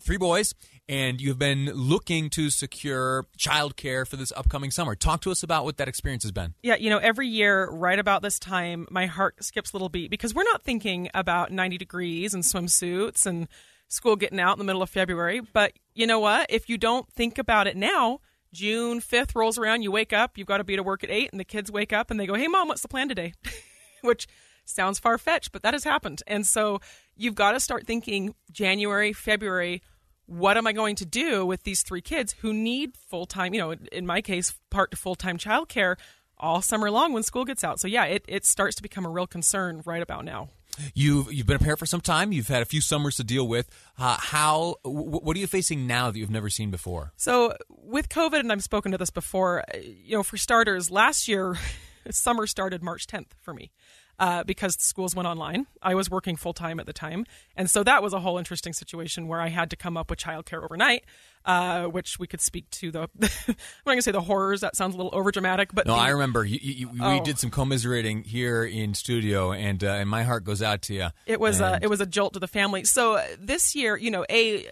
three 0.00 0.18
boys. 0.18 0.54
And 0.88 1.20
you've 1.20 1.38
been 1.38 1.66
looking 1.72 2.28
to 2.30 2.50
secure 2.50 3.26
childcare 3.38 4.06
for 4.06 4.16
this 4.16 4.32
upcoming 4.36 4.70
summer. 4.70 4.94
Talk 4.94 5.22
to 5.22 5.30
us 5.30 5.42
about 5.42 5.64
what 5.64 5.78
that 5.78 5.88
experience 5.88 6.24
has 6.24 6.32
been. 6.32 6.54
Yeah, 6.62 6.76
you 6.76 6.90
know, 6.90 6.98
every 6.98 7.26
year, 7.26 7.70
right 7.70 7.98
about 7.98 8.20
this 8.20 8.38
time, 8.38 8.86
my 8.90 9.06
heart 9.06 9.42
skips 9.42 9.72
a 9.72 9.76
little 9.76 9.88
beat 9.88 10.10
because 10.10 10.34
we're 10.34 10.44
not 10.44 10.62
thinking 10.62 11.08
about 11.14 11.50
90 11.50 11.78
degrees 11.78 12.34
and 12.34 12.42
swimsuits 12.42 13.24
and 13.24 13.48
school 13.88 14.16
getting 14.16 14.40
out 14.40 14.52
in 14.52 14.58
the 14.58 14.64
middle 14.64 14.82
of 14.82 14.90
February. 14.90 15.40
But 15.40 15.72
you 15.94 16.06
know 16.06 16.20
what? 16.20 16.46
If 16.50 16.68
you 16.68 16.76
don't 16.76 17.10
think 17.10 17.38
about 17.38 17.66
it 17.66 17.76
now, 17.76 18.20
June 18.52 19.00
5th 19.00 19.34
rolls 19.34 19.58
around, 19.58 19.82
you 19.82 19.90
wake 19.90 20.12
up, 20.12 20.36
you've 20.36 20.46
got 20.46 20.58
to 20.58 20.64
be 20.64 20.76
to 20.76 20.82
work 20.82 21.02
at 21.02 21.10
8, 21.10 21.30
and 21.32 21.40
the 21.40 21.44
kids 21.44 21.72
wake 21.72 21.92
up 21.92 22.10
and 22.10 22.20
they 22.20 22.26
go, 22.26 22.34
Hey, 22.34 22.46
mom, 22.46 22.68
what's 22.68 22.82
the 22.82 22.88
plan 22.88 23.08
today? 23.08 23.32
Which 24.02 24.26
sounds 24.66 24.98
far 24.98 25.18
fetched, 25.18 25.52
but 25.52 25.62
that 25.62 25.74
has 25.74 25.84
happened. 25.84 26.22
And 26.26 26.46
so 26.46 26.80
you've 27.16 27.34
got 27.34 27.52
to 27.52 27.60
start 27.60 27.86
thinking 27.86 28.34
January, 28.52 29.12
February, 29.12 29.82
what 30.26 30.56
am 30.56 30.66
I 30.66 30.72
going 30.72 30.96
to 30.96 31.06
do 31.06 31.44
with 31.44 31.64
these 31.64 31.82
three 31.82 32.00
kids 32.00 32.34
who 32.40 32.52
need 32.52 32.96
full 32.96 33.26
time, 33.26 33.54
you 33.54 33.60
know, 33.60 33.74
in 33.92 34.06
my 34.06 34.20
case, 34.20 34.54
part 34.70 34.90
to 34.90 34.96
full 34.96 35.14
time 35.14 35.38
childcare 35.38 35.96
all 36.38 36.62
summer 36.62 36.90
long 36.90 37.12
when 37.12 37.22
school 37.22 37.44
gets 37.44 37.64
out. 37.64 37.80
So 37.80 37.88
yeah, 37.88 38.04
it, 38.04 38.24
it 38.28 38.44
starts 38.44 38.76
to 38.76 38.82
become 38.82 39.06
a 39.06 39.10
real 39.10 39.26
concern 39.26 39.82
right 39.84 40.02
about 40.02 40.24
now. 40.24 40.48
You've 40.92 41.32
you've 41.32 41.46
been 41.46 41.56
a 41.56 41.60
parent 41.60 41.78
for 41.78 41.86
some 41.86 42.00
time. 42.00 42.32
You've 42.32 42.48
had 42.48 42.60
a 42.60 42.64
few 42.64 42.80
summers 42.80 43.16
to 43.16 43.24
deal 43.24 43.46
with. 43.46 43.70
Uh, 43.96 44.16
how 44.18 44.76
w- 44.82 45.20
what 45.20 45.36
are 45.36 45.40
you 45.40 45.46
facing 45.46 45.86
now 45.86 46.10
that 46.10 46.18
you've 46.18 46.30
never 46.30 46.50
seen 46.50 46.72
before? 46.72 47.12
So 47.16 47.54
with 47.68 48.08
COVID, 48.08 48.40
and 48.40 48.50
I've 48.50 48.62
spoken 48.62 48.90
to 48.90 48.98
this 48.98 49.10
before. 49.10 49.62
Uh, 49.72 49.78
you 49.78 50.16
know, 50.16 50.24
for 50.24 50.36
starters, 50.36 50.90
last 50.90 51.28
year 51.28 51.56
summer 52.10 52.48
started 52.48 52.82
March 52.82 53.06
10th 53.06 53.28
for 53.40 53.54
me 53.54 53.70
uh, 54.18 54.44
because 54.44 54.76
schools 54.80 55.14
went 55.14 55.26
online. 55.26 55.66
I 55.82 55.94
was 55.94 56.10
working 56.10 56.36
full 56.36 56.54
time 56.54 56.80
at 56.80 56.86
the 56.86 56.92
time, 56.92 57.26
and 57.56 57.68
so 57.68 57.82
that 57.82 58.02
was 58.02 58.12
a 58.12 58.20
whole 58.20 58.38
interesting 58.38 58.72
situation 58.72 59.28
where 59.28 59.40
I 59.40 59.48
had 59.48 59.70
to 59.70 59.76
come 59.76 59.96
up 59.96 60.10
with 60.10 60.18
childcare 60.18 60.62
overnight, 60.62 61.04
uh, 61.44 61.84
which 61.84 62.18
we 62.18 62.26
could 62.26 62.40
speak 62.40 62.70
to 62.70 62.90
the. 62.90 63.00
I'm 63.20 63.28
not 63.48 63.56
going 63.86 63.98
to 63.98 64.02
say 64.02 64.12
the 64.12 64.20
horrors. 64.20 64.60
That 64.60 64.76
sounds 64.76 64.94
a 64.94 64.98
little 64.98 65.12
overdramatic, 65.12 65.68
but 65.72 65.86
no, 65.86 65.94
the, 65.94 66.00
I 66.00 66.10
remember 66.10 66.44
you, 66.44 66.58
you, 66.60 66.90
oh. 67.00 67.14
we 67.14 67.20
did 67.20 67.38
some 67.38 67.50
commiserating 67.50 68.24
here 68.24 68.64
in 68.64 68.94
studio, 68.94 69.52
and 69.52 69.82
uh, 69.82 69.88
and 69.88 70.08
my 70.08 70.22
heart 70.22 70.44
goes 70.44 70.62
out 70.62 70.82
to 70.82 70.94
you. 70.94 71.08
It 71.26 71.40
was 71.40 71.60
and... 71.60 71.82
a, 71.82 71.84
it 71.84 71.88
was 71.88 72.00
a 72.00 72.06
jolt 72.06 72.34
to 72.34 72.38
the 72.38 72.48
family. 72.48 72.84
So 72.84 73.14
uh, 73.14 73.24
this 73.38 73.74
year, 73.74 73.96
you 73.96 74.10
know, 74.10 74.24
a 74.30 74.66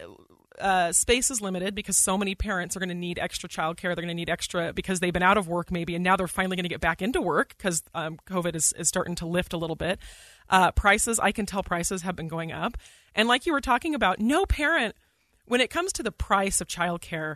uh, 0.59 0.91
space 0.91 1.31
is 1.31 1.41
limited 1.41 1.75
because 1.75 1.97
so 1.97 2.17
many 2.17 2.35
parents 2.35 2.75
are 2.75 2.79
going 2.79 2.89
to 2.89 2.95
need 2.95 3.19
extra 3.19 3.49
childcare. 3.49 3.95
They're 3.95 3.95
going 3.95 4.07
to 4.07 4.13
need 4.13 4.29
extra 4.29 4.73
because 4.73 4.99
they've 4.99 5.13
been 5.13 5.23
out 5.23 5.37
of 5.37 5.47
work 5.47 5.71
maybe, 5.71 5.95
and 5.95 6.03
now 6.03 6.15
they're 6.15 6.27
finally 6.27 6.55
going 6.55 6.63
to 6.63 6.69
get 6.69 6.81
back 6.81 7.01
into 7.01 7.21
work 7.21 7.55
because 7.57 7.83
um, 7.93 8.17
COVID 8.27 8.55
is, 8.55 8.73
is 8.77 8.87
starting 8.87 9.15
to 9.15 9.25
lift 9.25 9.53
a 9.53 9.57
little 9.57 9.75
bit. 9.75 9.99
Uh, 10.49 10.71
prices, 10.71 11.19
I 11.19 11.31
can 11.31 11.45
tell 11.45 11.63
prices 11.63 12.03
have 12.03 12.15
been 12.15 12.27
going 12.27 12.51
up. 12.51 12.77
And 13.15 13.27
like 13.27 13.45
you 13.45 13.53
were 13.53 13.61
talking 13.61 13.95
about, 13.95 14.19
no 14.19 14.45
parent, 14.45 14.95
when 15.45 15.61
it 15.61 15.69
comes 15.69 15.93
to 15.93 16.03
the 16.03 16.11
price 16.11 16.61
of 16.61 16.67
childcare, 16.67 17.35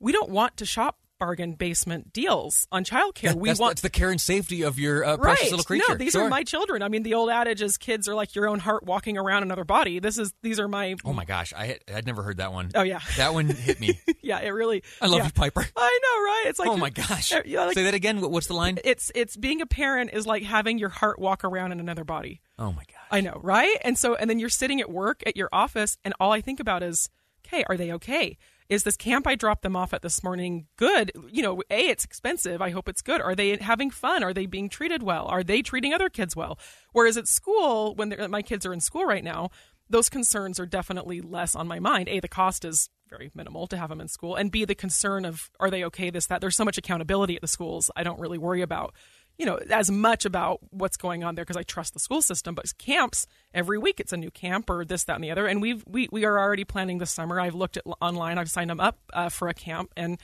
we 0.00 0.12
don't 0.12 0.30
want 0.30 0.56
to 0.58 0.66
shop 0.66 0.98
bargain 1.18 1.52
basement 1.52 2.12
deals 2.12 2.66
on 2.70 2.84
childcare. 2.84 3.22
Yeah, 3.22 3.34
we 3.34 3.48
that's, 3.48 3.60
want 3.60 3.72
that's 3.72 3.82
the 3.82 3.90
care 3.90 4.10
and 4.10 4.20
safety 4.20 4.62
of 4.62 4.78
your 4.78 5.04
uh, 5.04 5.10
right. 5.12 5.20
precious 5.20 5.50
little 5.50 5.64
creature. 5.64 5.84
No, 5.88 5.96
these 5.96 6.12
sure. 6.12 6.24
are 6.24 6.28
my 6.28 6.44
children. 6.44 6.82
I 6.82 6.88
mean, 6.88 7.02
the 7.02 7.14
old 7.14 7.30
adage 7.30 7.62
is 7.62 7.76
kids 7.76 8.08
are 8.08 8.14
like 8.14 8.34
your 8.34 8.48
own 8.48 8.58
heart 8.58 8.84
walking 8.84 9.18
around 9.18 9.42
another 9.42 9.64
body. 9.64 9.98
This 9.98 10.18
is 10.18 10.32
these 10.42 10.60
are 10.60 10.68
my. 10.68 10.96
Oh 11.04 11.12
my 11.12 11.24
gosh, 11.24 11.52
I 11.56 11.66
had, 11.66 11.78
I'd 11.92 12.06
never 12.06 12.22
heard 12.22 12.38
that 12.38 12.52
one. 12.52 12.70
Oh 12.74 12.82
yeah, 12.82 13.00
that 13.16 13.34
one 13.34 13.48
hit 13.48 13.80
me. 13.80 14.00
yeah, 14.22 14.40
it 14.40 14.50
really. 14.50 14.82
I 15.00 15.06
love 15.06 15.18
yeah. 15.18 15.26
you, 15.26 15.32
Piper. 15.32 15.66
I 15.76 16.00
know, 16.02 16.24
right? 16.24 16.44
It's 16.46 16.58
like 16.58 16.68
oh 16.68 16.76
my 16.76 16.90
gosh. 16.90 17.32
Like, 17.32 17.74
Say 17.74 17.84
that 17.84 17.94
again. 17.94 18.20
What's 18.20 18.46
the 18.46 18.54
line? 18.54 18.78
It's 18.84 19.10
it's 19.14 19.36
being 19.36 19.60
a 19.60 19.66
parent 19.66 20.10
is 20.12 20.26
like 20.26 20.42
having 20.42 20.78
your 20.78 20.88
heart 20.88 21.18
walk 21.18 21.44
around 21.44 21.72
in 21.72 21.80
another 21.80 22.04
body. 22.04 22.40
Oh 22.58 22.72
my 22.72 22.84
gosh. 22.84 23.06
I 23.10 23.20
know, 23.20 23.40
right? 23.42 23.76
And 23.82 23.98
so 23.98 24.14
and 24.14 24.28
then 24.28 24.38
you're 24.38 24.48
sitting 24.48 24.80
at 24.80 24.90
work 24.90 25.22
at 25.26 25.36
your 25.36 25.48
office, 25.52 25.98
and 26.04 26.14
all 26.20 26.32
I 26.32 26.40
think 26.40 26.60
about 26.60 26.82
is, 26.82 27.10
okay, 27.46 27.64
are 27.68 27.76
they 27.76 27.92
okay? 27.92 28.36
Is 28.68 28.82
this 28.82 28.96
camp 28.96 29.26
I 29.26 29.34
dropped 29.34 29.62
them 29.62 29.76
off 29.76 29.94
at 29.94 30.02
this 30.02 30.22
morning 30.22 30.66
good? 30.76 31.10
You 31.30 31.42
know, 31.42 31.62
A, 31.70 31.88
it's 31.88 32.04
expensive. 32.04 32.60
I 32.60 32.70
hope 32.70 32.88
it's 32.88 33.02
good. 33.02 33.20
Are 33.20 33.34
they 33.34 33.56
having 33.56 33.90
fun? 33.90 34.22
Are 34.22 34.34
they 34.34 34.46
being 34.46 34.68
treated 34.68 35.02
well? 35.02 35.26
Are 35.26 35.42
they 35.42 35.62
treating 35.62 35.94
other 35.94 36.08
kids 36.08 36.36
well? 36.36 36.58
Whereas 36.92 37.16
at 37.16 37.28
school, 37.28 37.94
when 37.94 38.14
my 38.30 38.42
kids 38.42 38.66
are 38.66 38.72
in 38.72 38.80
school 38.80 39.04
right 39.04 39.24
now, 39.24 39.50
those 39.88 40.10
concerns 40.10 40.60
are 40.60 40.66
definitely 40.66 41.20
less 41.22 41.56
on 41.56 41.66
my 41.66 41.78
mind. 41.78 42.08
A, 42.08 42.20
the 42.20 42.28
cost 42.28 42.64
is 42.64 42.90
very 43.08 43.30
minimal 43.34 43.66
to 43.68 43.76
have 43.78 43.88
them 43.88 44.02
in 44.02 44.08
school. 44.08 44.36
And 44.36 44.52
B, 44.52 44.66
the 44.66 44.74
concern 44.74 45.24
of 45.24 45.50
are 45.58 45.70
they 45.70 45.84
okay, 45.84 46.10
this, 46.10 46.26
that. 46.26 46.42
There's 46.42 46.56
so 46.56 46.64
much 46.64 46.76
accountability 46.76 47.36
at 47.36 47.40
the 47.40 47.48
schools. 47.48 47.90
I 47.96 48.02
don't 48.02 48.20
really 48.20 48.36
worry 48.36 48.60
about 48.60 48.94
you 49.38 49.46
know, 49.46 49.56
as 49.70 49.90
much 49.90 50.24
about 50.24 50.58
what's 50.70 50.96
going 50.96 51.22
on 51.22 51.36
there 51.36 51.44
because 51.44 51.56
I 51.56 51.62
trust 51.62 51.94
the 51.94 52.00
school 52.00 52.20
system. 52.20 52.54
But 52.56 52.76
camps 52.76 53.26
every 53.54 53.78
week, 53.78 54.00
it's 54.00 54.12
a 54.12 54.16
new 54.16 54.30
camp 54.30 54.68
or 54.68 54.84
this, 54.84 55.04
that, 55.04 55.14
and 55.14 55.24
the 55.24 55.30
other. 55.30 55.46
And 55.46 55.62
we've 55.62 55.84
we 55.86 56.08
we 56.10 56.24
are 56.24 56.38
already 56.38 56.64
planning 56.64 56.98
this 56.98 57.12
summer. 57.12 57.40
I've 57.40 57.54
looked 57.54 57.76
at 57.76 57.84
online. 58.00 58.36
I've 58.36 58.50
signed 58.50 58.70
them 58.70 58.80
up 58.80 58.98
uh, 59.12 59.28
for 59.28 59.48
a 59.48 59.54
camp, 59.54 59.92
and 59.96 60.18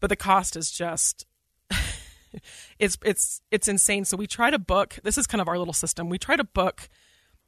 but 0.00 0.08
the 0.08 0.16
cost 0.16 0.56
is 0.56 0.70
just. 0.70 1.26
it's 2.78 2.96
it's 3.04 3.42
it's 3.50 3.68
insane. 3.68 4.06
So 4.06 4.16
we 4.16 4.26
try 4.26 4.50
to 4.50 4.58
book. 4.58 4.98
This 5.02 5.18
is 5.18 5.26
kind 5.26 5.40
of 5.42 5.48
our 5.48 5.58
little 5.58 5.74
system. 5.74 6.08
We 6.08 6.18
try 6.18 6.36
to 6.36 6.44
book 6.44 6.88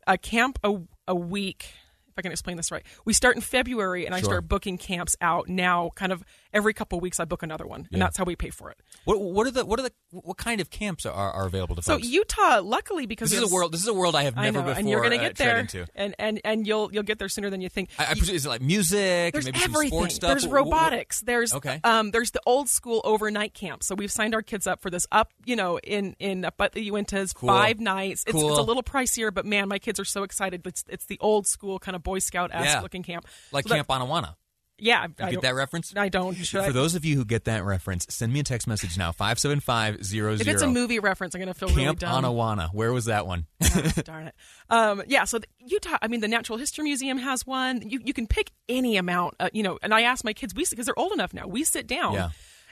a 0.07 0.19
camp 0.19 0.59
a, 0.63 0.77
a 1.07 1.15
week 1.15 1.73
I 2.19 2.23
can 2.23 2.33
explain 2.33 2.57
this 2.57 2.71
right. 2.71 2.85
We 3.05 3.13
start 3.13 3.37
in 3.37 3.43
February, 3.43 4.07
and 4.07 4.15
I 4.15 4.21
start 4.21 4.49
booking 4.49 4.79
camps 4.79 5.17
out 5.21 5.49
now. 5.49 5.91
Kind 5.95 6.13
of 6.13 6.25
every 6.53 6.75
couple 6.75 6.99
of 6.99 7.03
weeks, 7.03 7.21
I 7.21 7.25
book 7.25 7.43
another 7.43 7.67
one, 7.67 7.89
and 7.93 8.01
that's 8.01 8.17
how 8.17 8.25
we 8.25 8.37
pay 8.37 8.51
for 8.51 8.71
it. 8.71 8.79
What, 9.05 9.21
what 9.21 9.47
are 9.47 9.51
the 9.51 9.65
what 9.65 9.79
are 9.81 9.85
the 9.85 9.93
what 10.11 10.37
kind 10.37 10.61
of 10.61 10.71
camps 10.71 11.07
are, 11.07 11.13
are 11.13 11.47
available 11.47 11.77
to 11.77 11.83
so? 11.83 11.97
Utah, 11.97 12.61
luckily, 12.63 13.07
because 13.07 13.31
this 13.31 13.41
is 13.41 13.51
a 13.51 13.55
world. 13.55 13.73
This 13.73 13.83
is 13.83 13.89
a 13.89 13.95
world 13.95 14.15
I 14.15 14.25
have 14.25 14.37
I 14.37 14.45
never 14.45 14.59
know, 14.59 14.65
before 14.67 14.79
and 14.81 14.89
you're 14.89 15.01
going 15.01 15.13
to 15.13 15.19
uh, 15.19 15.29
get 15.29 15.37
there, 15.37 15.59
into. 15.59 15.87
and 15.95 16.15
and 16.19 16.41
and 16.45 16.67
you'll 16.67 16.93
you'll 16.93 17.03
get 17.03 17.19
there 17.19 17.29
sooner 17.29 17.51
than 17.51 17.61
you 17.61 17.69
think. 17.69 17.91
I, 17.99 18.07
I 18.11 18.15
presume, 18.15 18.37
is 18.37 18.47
it 18.47 18.49
like 18.49 18.63
music? 18.63 19.33
There's 19.33 19.45
maybe 19.45 19.59
everything. 19.63 19.91
Some 19.91 19.99
sports 19.99 20.15
stuff? 20.15 20.31
There's 20.31 20.47
robotics. 20.47 21.21
There's 21.21 21.55
okay. 21.55 21.81
Um, 21.85 22.11
there's 22.11 22.31
the 22.33 22.41
old 22.47 22.69
school 22.69 23.01
overnight 23.05 23.55
camp. 23.55 23.83
So 23.83 23.95
we've 23.95 24.13
signed 24.13 24.35
our 24.35 24.43
kids 24.43 24.67
up 24.67 24.81
for 24.81 24.91
this 24.91 25.07
up, 25.13 25.33
you 25.45 25.57
know, 25.57 25.79
in 25.79 26.17
in 26.19 26.45
up 26.45 26.61
at 26.61 26.73
the 26.73 26.91
Uintas 26.91 27.35
cool. 27.35 27.49
five 27.49 27.81
nights. 27.81 28.25
It's, 28.27 28.33
cool. 28.33 28.51
it's 28.51 28.59
a 28.59 28.63
little 28.63 28.83
pricier, 28.83 29.33
but 29.33 29.47
man, 29.47 29.69
my 29.69 29.79
kids 29.79 30.01
are 30.01 30.05
so 30.05 30.23
excited. 30.23 30.67
It's 30.67 30.85
it's 30.89 31.07
the 31.07 31.19
old 31.21 31.47
school 31.47 31.79
kind 31.79 31.95
of 31.97 32.03
Boy 32.09 32.19
Scout 32.21 32.51
esque 32.53 32.65
Yeah. 32.67 32.81
looking 32.81 33.03
camp, 33.03 33.27
like 33.53 33.65
So 33.65 33.71
that- 33.75 33.87
Camp 33.87 33.89
Anawanna. 33.89 34.35
Yeah, 34.81 35.07
You 35.19 35.25
I 35.27 35.31
get 35.33 35.43
that 35.43 35.57
reference? 35.57 35.93
I 35.97 36.09
don't. 36.09 36.35
Should 36.35 36.61
I- 36.61 36.67
For 36.69 36.73
those 36.73 36.95
of 36.95 37.05
you 37.05 37.17
who 37.17 37.25
get 37.25 37.47
that 37.47 37.65
reference, 37.65 38.07
send 38.11 38.33
me 38.33 38.39
a 38.39 38.45
text 38.45 38.69
message 38.69 38.97
now 38.97 39.11
five 39.11 39.41
seven 39.41 39.59
five 39.59 40.05
zero 40.05 40.35
if 40.35 40.47
it's 40.47 40.63
a 40.63 40.69
movie 40.69 41.01
reference, 41.01 41.35
I'm 41.35 41.41
going 41.41 41.53
to 41.53 41.55
feel 41.59 41.69
really 41.71 41.83
Camp 41.83 41.99
dumb. 41.99 42.23
Anawanna. 42.23 42.73
Where 42.73 42.93
was 42.93 43.07
that 43.07 43.27
one? 43.27 43.47
Oh, 43.61 43.91
darn 44.05 44.29
it. 44.29 44.35
Um, 44.71 45.03
yeah, 45.09 45.25
so 45.25 45.41
the, 45.41 45.49
Utah, 45.67 45.99
I 46.01 46.07
mean, 46.07 46.21
the 46.21 46.29
Natural 46.29 46.59
History 46.59 46.85
Museum 46.85 47.19
has 47.19 47.45
one. 47.45 47.83
You, 47.91 47.99
you 48.05 48.13
can 48.15 48.29
pick 48.29 48.53
any 48.69 48.97
amount, 48.97 49.35
uh, 49.41 49.49
you 49.53 49.65
know, 49.65 49.81
and 49.83 49.93
I 49.93 50.03
ask 50.03 50.25
my 50.25 50.33
kids, 50.33 50.55
we 50.55 50.65
because 50.71 50.87
they're 50.87 50.97
old 50.99 51.11
enough 51.13 51.35
now, 51.35 51.49
we 51.49 51.65
sit 51.65 51.89
down 51.89 52.15
Yeah. 52.15 52.29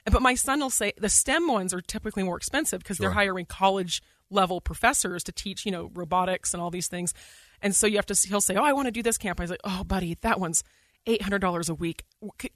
But 0.09 0.23
my 0.23 0.37
son 0.37 0.61
will 0.61 0.71
say 0.71 0.93
the 0.97 1.09
STEM 1.09 1.49
ones 1.49 1.75
are 1.75 1.81
typically 1.81 2.23
more 2.23 2.37
expensive 2.37 2.79
because 2.79 2.99
Sure. 2.99 3.07
they're 3.07 3.15
hiring 3.15 3.47
college 3.47 4.01
level 4.31 4.61
professors 4.61 5.25
to 5.25 5.33
teach, 5.33 5.67
you 5.67 5.73
know, 5.73 5.91
robotics 5.95 6.55
and 6.55 6.63
all 6.63 6.71
these 6.71 6.87
things. 6.87 7.13
And 7.67 7.75
so 7.75 7.89
you 7.89 7.97
have 7.97 8.07
to. 8.07 8.29
He'll 8.29 8.41
say, 8.41 8.55
"Oh, 8.55 8.63
I 8.63 8.73
want 8.73 8.87
to 8.87 8.93
do 8.93 9.03
this 9.03 9.19
camp." 9.19 9.41
I 9.41 9.43
was 9.43 9.51
like, 9.51 9.59
"Oh, 9.65 9.83
buddy, 9.83 10.17
that 10.21 10.39
one's 10.39 10.63
eight 11.09 11.23
hundred 11.23 11.41
dollars 11.41 11.69
a 11.69 11.75
week. 11.75 12.05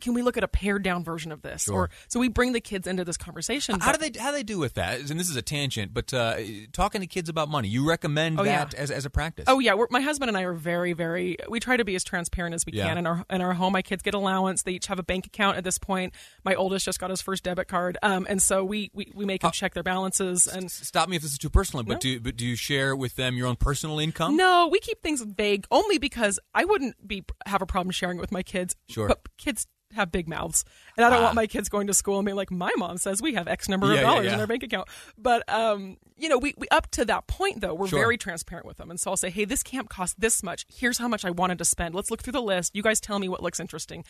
Can 0.01 0.15
we 0.15 0.23
look 0.23 0.37
at 0.37 0.45
a 0.45 0.49
pared 0.49 0.83
down 0.83 1.05
version 1.05 1.33
of 1.33 1.43
this?" 1.43 1.65
Sure. 1.65 1.75
Or 1.75 1.91
so 2.09 2.19
we 2.19 2.29
bring 2.29 2.53
the 2.53 2.61
kids 2.61 2.87
into 2.87 3.05
this 3.05 3.17
conversation. 3.17 3.79
How 3.81 3.93
do 3.93 3.99
they 3.99 4.19
how 4.19 4.31
do 4.31 4.37
they 4.37 4.43
do 4.43 4.59
with 4.59 4.75
that? 4.75 4.99
And 5.11 5.21
this 5.21 5.29
is 5.29 5.37
a 5.37 5.43
tangent, 5.43 5.93
but 5.93 6.13
uh, 6.15 6.37
talking 6.73 7.01
to 7.03 7.07
kids 7.07 7.29
about 7.29 7.49
money, 7.49 7.69
you 7.69 7.87
recommend 7.87 8.41
Oh, 8.41 8.43
yeah. 8.45 8.65
that 8.65 8.75
as, 8.75 8.91
as 8.91 9.05
a 9.05 9.11
practice? 9.11 9.45
Oh 9.49 9.59
yeah, 9.59 9.75
we're, 9.75 9.87
my 9.91 10.01
husband 10.01 10.29
and 10.29 10.37
I 10.39 10.43
are 10.43 10.55
very, 10.55 10.93
very. 10.93 11.37
We 11.49 11.61
try 11.61 11.77
to 11.77 11.85
be 11.85 11.95
as 11.95 12.05
transparent 12.05 12.55
as 12.55 12.65
we 12.65 12.73
Yeah. 12.73 12.87
can 12.89 12.99
in 12.99 13.07
our 13.07 13.25
in 13.31 13.41
our 13.43 13.53
home. 13.55 13.73
My 13.73 13.83
kids 13.83 14.03
get 14.03 14.15
allowance. 14.15 14.63
They 14.63 14.73
each 14.73 14.87
have 14.87 14.99
a 14.99 15.03
bank 15.03 15.27
account 15.27 15.57
at 15.59 15.65
this 15.65 15.79
point. 15.79 16.15
My 16.45 16.55
oldest 16.55 16.85
just 16.87 16.99
got 16.99 17.11
his 17.11 17.21
first 17.21 17.45
debit 17.45 17.69
card, 17.69 17.99
um, 18.03 18.27
and 18.29 18.41
so 18.43 18.65
we 18.65 18.91
we, 18.95 19.13
we 19.15 19.25
make 19.27 19.43
them 19.43 19.51
check 19.53 19.75
their 19.75 19.83
balances. 19.83 20.47
And 20.47 20.71
Stop 20.71 21.09
me 21.09 21.17
if 21.17 21.23
this 21.23 21.33
is 21.33 21.39
too 21.39 21.51
personal, 21.51 21.85
but 21.85 21.95
No. 21.95 21.99
do 21.99 22.21
but 22.21 22.37
do 22.37 22.47
you 22.47 22.57
share 22.57 22.97
with 22.97 23.17
them 23.17 23.37
your 23.37 23.47
own 23.47 23.57
personal 23.57 23.99
income? 23.99 24.37
no, 24.37 24.69
we 24.71 24.79
keep 24.81 25.03
things 25.03 25.21
vague 25.23 25.67
only 25.71 25.99
because 25.99 26.39
I 26.55 26.65
wouldn't 26.65 27.07
be 27.07 27.25
have 27.47 27.61
a 27.63 27.67
problem 27.67 27.91
sharing 27.91 28.19
it 28.19 28.21
with 28.21 28.33
my 28.33 28.43
kids. 28.43 28.75
Sure. 28.89 29.09
but 29.09 29.21
kids 29.37 29.50
have 29.95 30.13
big 30.13 30.29
mouths, 30.29 30.65
and 30.97 31.05
I 31.05 31.11
don't 31.11 31.19
Ah. 31.21 31.23
want 31.25 31.35
my 31.35 31.47
kids 31.47 31.69
going 31.69 31.87
to 31.89 31.95
school 31.95 32.19
and 32.19 32.25
being 32.27 32.37
like, 32.37 32.51
"My 32.51 32.71
mom 32.77 32.99
says 32.99 33.21
we 33.21 33.35
have 33.35 33.49
X 33.49 33.69
number 33.69 33.87
Yeah, 33.89 33.93
of 33.93 33.99
yeah, 33.99 34.03
dollars 34.07 34.27
yeah. 34.27 34.35
in 34.35 34.41
our 34.41 34.47
bank 34.47 34.63
account." 34.63 34.89
But 35.19 35.49
um, 35.53 35.97
you 36.17 36.29
know, 36.29 36.39
we, 36.39 36.55
we 36.59 36.69
up 36.69 36.91
to 36.93 37.05
that 37.07 37.27
point 37.27 37.61
though, 37.61 37.75
we're 37.75 37.89
Sure. 37.89 37.99
very 38.01 38.17
transparent 38.17 38.67
with 38.67 38.77
them, 38.77 38.91
and 38.91 39.01
so 39.01 39.11
I'll 39.11 39.17
say, 39.17 39.31
"Hey, 39.31 39.45
this 39.45 39.63
camp 39.63 39.89
cost 39.89 40.21
this 40.21 40.43
much. 40.43 40.67
Here's 40.69 40.99
how 40.99 41.09
much 41.09 41.25
I 41.25 41.31
wanted 41.31 41.59
to 41.59 41.65
spend. 41.65 41.95
Let's 41.95 42.11
look 42.11 42.23
through 42.23 42.33
the 42.35 42.43
list. 42.43 42.75
You 42.77 42.83
guys 42.83 43.01
tell 43.01 43.19
me 43.19 43.29
what 43.29 43.43
looks 43.43 43.59
interesting." 43.61 44.05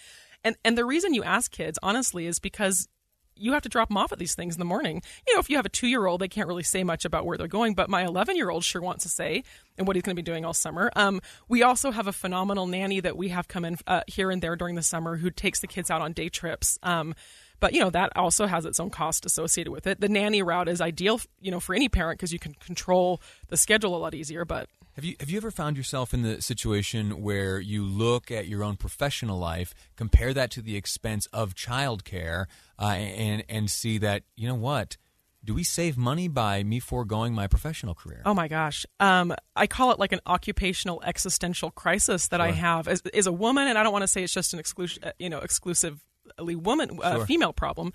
And 0.45 0.57
and 0.65 0.77
the 0.77 0.85
reason 0.85 1.15
you 1.15 1.23
ask 1.23 1.51
kids 1.51 1.79
honestly 1.83 2.27
is 2.27 2.39
because 2.39 2.89
you 3.41 3.53
have 3.53 3.63
to 3.63 3.69
drop 3.69 3.89
them 3.89 3.97
off 3.97 4.13
at 4.13 4.19
these 4.19 4.35
things 4.35 4.55
in 4.55 4.59
the 4.59 4.65
morning. 4.65 5.03
You 5.27 5.35
know, 5.35 5.41
if 5.41 5.51
you 5.51 5.57
have 5.57 5.67
a 5.67 5.71
two 5.71 5.89
year 5.89 6.07
old, 6.07 6.21
they 6.21 6.29
can't 6.29 6.49
really 6.49 6.63
say 6.63 6.85
much 6.85 7.05
about 7.05 7.25
where 7.25 7.39
they're 7.39 7.49
going, 7.49 7.75
but 7.75 7.89
my 7.89 8.05
11 8.05 8.37
year 8.37 8.51
old 8.51 8.65
sure 8.65 8.83
wants 8.83 9.05
to 9.05 9.11
say 9.11 9.43
and 9.79 9.87
what 9.87 9.97
he's 9.97 10.03
going 10.03 10.15
to 10.15 10.23
be 10.23 10.25
doing 10.25 10.45
all 10.45 10.55
summer. 10.55 10.91
Um, 10.95 11.21
we 11.49 11.63
also 11.63 11.91
have 11.91 12.07
a 12.07 12.13
phenomenal 12.13 12.67
nanny 12.67 13.01
that 13.01 13.17
we 13.17 13.29
have 13.29 13.49
come 13.49 13.65
in 13.65 13.79
uh, 13.87 14.03
here 14.07 14.31
and 14.31 14.43
there 14.43 14.57
during 14.57 14.75
the 14.75 14.83
summer 14.83 15.17
who 15.17 15.31
takes 15.31 15.61
the 15.61 15.67
kids 15.67 15.91
out 15.91 16.03
on 16.03 16.13
day 16.13 16.29
trips. 16.29 16.79
Um, 16.83 17.15
but 17.61 17.75
you 17.75 17.81
know 17.81 17.91
that 17.91 18.17
also 18.17 18.47
has 18.47 18.65
its 18.65 18.81
own 18.81 18.91
cost 18.91 19.27
associated 19.27 19.71
with 19.71 19.87
it. 19.87 20.01
The 20.01 20.09
nanny 20.09 20.43
route 20.43 20.69
is 20.69 20.81
ideal, 20.81 21.21
you 21.41 21.51
know, 21.51 21.61
for 21.61 21.75
any 21.75 21.89
parent 21.89 22.19
because 22.19 22.33
you 22.33 22.39
can 22.39 22.55
control 22.55 23.21
the 23.49 23.57
schedule 23.57 23.95
a 23.95 23.99
lot 23.99 24.15
easier. 24.15 24.47
But 24.47 24.69
Have 24.95 25.05
you 25.05 25.15
have 25.21 25.31
you 25.31 25.37
ever 25.37 25.51
found 25.51 25.77
yourself 25.77 26.13
in 26.13 26.23
the 26.23 26.43
situation 26.43 27.23
where 27.23 27.59
you 27.61 27.85
look 27.85 28.31
at 28.31 28.49
your 28.49 28.65
own 28.65 28.77
professional 28.77 29.39
life, 29.39 29.73
compare 29.97 30.35
that 30.35 30.51
to 30.53 30.63
the 30.63 30.77
expense 30.77 31.27
of 31.33 31.55
childcare, 31.55 32.47
uh, 32.79 32.87
and 32.87 33.45
and 33.49 33.71
see 33.71 33.99
that 33.99 34.23
you 34.37 34.49
know 34.49 34.55
what? 34.55 34.97
Do 35.43 35.55
we 35.55 35.65
save 35.65 35.97
money 35.97 36.29
by 36.29 36.63
me 36.63 36.81
foregoing 36.81 37.33
my 37.35 37.47
professional 37.47 37.95
career? 37.95 38.21
Oh 38.27 38.35
my 38.35 38.47
gosh. 38.47 38.85
Um, 38.99 39.33
I 39.57 39.67
call 39.67 39.91
it 39.91 39.99
like 39.99 40.13
an 40.13 40.21
occupational 40.27 41.03
existential 41.03 41.71
crisis 41.71 42.29
that 42.29 42.43
I 42.43 42.51
have 42.51 42.87
as, 42.89 43.01
as 43.15 43.27
a 43.27 43.33
woman, 43.33 43.67
and 43.67 43.79
I 43.79 43.83
don't 43.83 43.93
want 43.93 44.03
to 44.03 44.09
say 44.09 44.23
it's 44.23 44.35
just 44.35 44.53
an 44.53 44.59
exclusive, 44.59 45.03
you 45.19 45.31
know, 45.31 45.39
exclusively 45.39 46.57
woman, 46.57 46.99
uh, 47.03 47.17
Sure. 47.17 47.27
female 47.27 47.53
problem, 47.55 47.95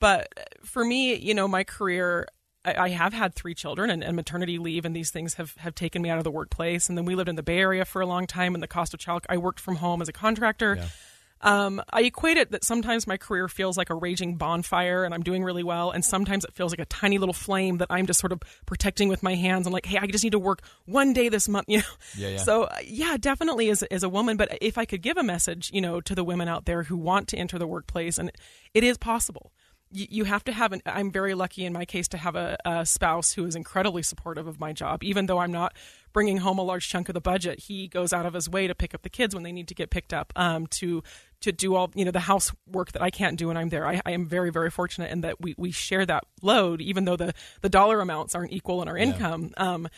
but 0.00 0.32
for 0.64 0.84
me, 0.84 1.14
you 1.14 1.32
know, 1.32 1.46
my 1.46 1.62
career. 1.62 2.26
I 2.64 2.74
I 2.74 2.88
have 2.90 3.12
had 3.12 3.34
three 3.34 3.54
children, 3.54 3.90
and, 3.90 4.02
and 4.02 4.16
maternity 4.16 4.58
leave 4.58 4.84
and 4.84 4.94
these 4.94 5.10
things 5.10 5.34
have, 5.34 5.54
have 5.56 5.74
taken 5.74 6.02
me 6.02 6.10
out 6.10 6.18
of 6.18 6.24
the 6.24 6.30
workplace. 6.30 6.88
And 6.88 6.96
then 6.98 7.04
we 7.04 7.14
lived 7.14 7.28
in 7.28 7.36
the 7.36 7.42
Bay 7.42 7.58
Area 7.58 7.84
for 7.84 8.00
a 8.02 8.06
long 8.06 8.26
time, 8.26 8.54
and 8.54 8.62
the 8.62 8.68
cost 8.68 8.94
of 8.94 9.00
child. 9.00 9.24
I 9.28 9.38
worked 9.38 9.60
from 9.60 9.76
home 9.76 10.02
as 10.02 10.08
a 10.08 10.12
contractor. 10.12 10.76
Um, 11.42 11.80
I 11.90 12.02
equate 12.02 12.36
it 12.36 12.50
that 12.50 12.64
sometimes 12.64 13.06
my 13.06 13.16
career 13.16 13.48
feels 13.48 13.78
like 13.78 13.88
a 13.88 13.94
raging 13.94 14.36
bonfire 14.36 15.04
and 15.04 15.14
I'm 15.14 15.22
doing 15.22 15.42
really 15.42 15.62
well, 15.62 15.90
and 15.90 16.04
sometimes 16.04 16.44
it 16.44 16.52
feels 16.52 16.70
like 16.70 16.80
a 16.80 16.84
tiny 16.84 17.16
little 17.16 17.32
flame 17.32 17.78
that 17.78 17.86
I'm 17.88 18.06
just 18.06 18.20
sort 18.20 18.32
of 18.32 18.42
protecting 18.66 19.08
with 19.08 19.22
my 19.22 19.34
hands. 19.36 19.66
I'm 19.66 19.72
like, 19.72 19.86
hey, 19.86 19.96
I 19.98 20.06
just 20.06 20.22
need 20.22 20.32
to 20.32 20.38
work 20.38 20.60
one 20.84 21.14
day 21.14 21.30
this 21.30 21.48
month, 21.48 21.64
you 21.68 21.78
know. 21.78 21.84
Yeah, 22.14 22.28
yeah. 22.28 22.36
So 22.38 22.64
uh, 22.64 22.76
yeah, 22.84 23.16
definitely 23.18 23.70
as 23.70 23.82
as 23.84 24.02
a 24.02 24.08
woman, 24.08 24.36
but 24.36 24.58
if 24.60 24.76
I 24.76 24.84
could 24.84 25.00
give 25.00 25.16
a 25.16 25.22
message, 25.22 25.70
you 25.72 25.80
know, 25.80 26.02
to 26.02 26.14
the 26.14 26.24
women 26.24 26.46
out 26.46 26.66
there 26.66 26.82
who 26.82 26.96
want 26.98 27.28
to 27.28 27.38
enter 27.38 27.58
the 27.58 27.66
workplace, 27.66 28.18
and 28.18 28.30
it 28.74 28.84
is 28.84 28.98
possible. 28.98 29.50
You, 29.92 30.24
have 30.24 30.44
to 30.44 30.52
have 30.52 30.72
an. 30.72 30.82
I'm 30.86 31.10
very 31.10 31.34
lucky 31.34 31.64
in 31.64 31.72
my 31.72 31.84
case 31.84 32.06
to 32.08 32.16
have 32.16 32.36
a, 32.36 32.56
a 32.64 32.86
spouse 32.86 33.32
who 33.32 33.44
is 33.44 33.56
incredibly 33.56 34.02
supportive 34.02 34.46
of 34.46 34.60
my 34.60 34.72
job, 34.72 35.02
even 35.02 35.26
though 35.26 35.38
I'm 35.38 35.50
not 35.50 35.74
bringing 36.12 36.36
home 36.36 36.58
a 36.58 36.62
large 36.62 36.88
chunk 36.88 37.08
of 37.08 37.14
the 37.14 37.20
budget. 37.20 37.58
He 37.58 37.88
goes 37.88 38.12
out 38.12 38.24
of 38.24 38.34
his 38.34 38.48
way 38.48 38.68
to 38.68 38.74
pick 38.74 38.94
up 38.94 39.02
the 39.02 39.08
kids 39.08 39.34
when 39.34 39.42
they 39.42 39.50
need 39.50 39.66
to 39.66 39.74
get 39.74 39.90
picked 39.90 40.12
up. 40.12 40.32
Um, 40.36 40.68
to 40.68 41.02
to 41.40 41.50
do 41.50 41.74
all 41.74 41.90
you 41.94 42.04
know 42.04 42.12
the 42.12 42.20
housework 42.20 42.92
that 42.92 43.02
I 43.02 43.10
can't 43.10 43.36
do 43.36 43.48
when 43.48 43.56
I'm 43.56 43.68
there. 43.68 43.84
I, 43.84 44.00
I 44.06 44.12
am 44.12 44.26
very 44.26 44.50
very 44.50 44.70
fortunate 44.70 45.10
in 45.10 45.22
that 45.22 45.40
we 45.40 45.56
we 45.58 45.72
share 45.72 46.06
that 46.06 46.22
load, 46.40 46.80
even 46.80 47.04
though 47.04 47.16
the 47.16 47.34
the 47.60 47.68
dollar 47.68 48.00
amounts 48.00 48.36
aren't 48.36 48.52
equal 48.52 48.82
in 48.82 48.88
our 48.88 48.96
income. 48.96 49.52
Um, 49.56 49.88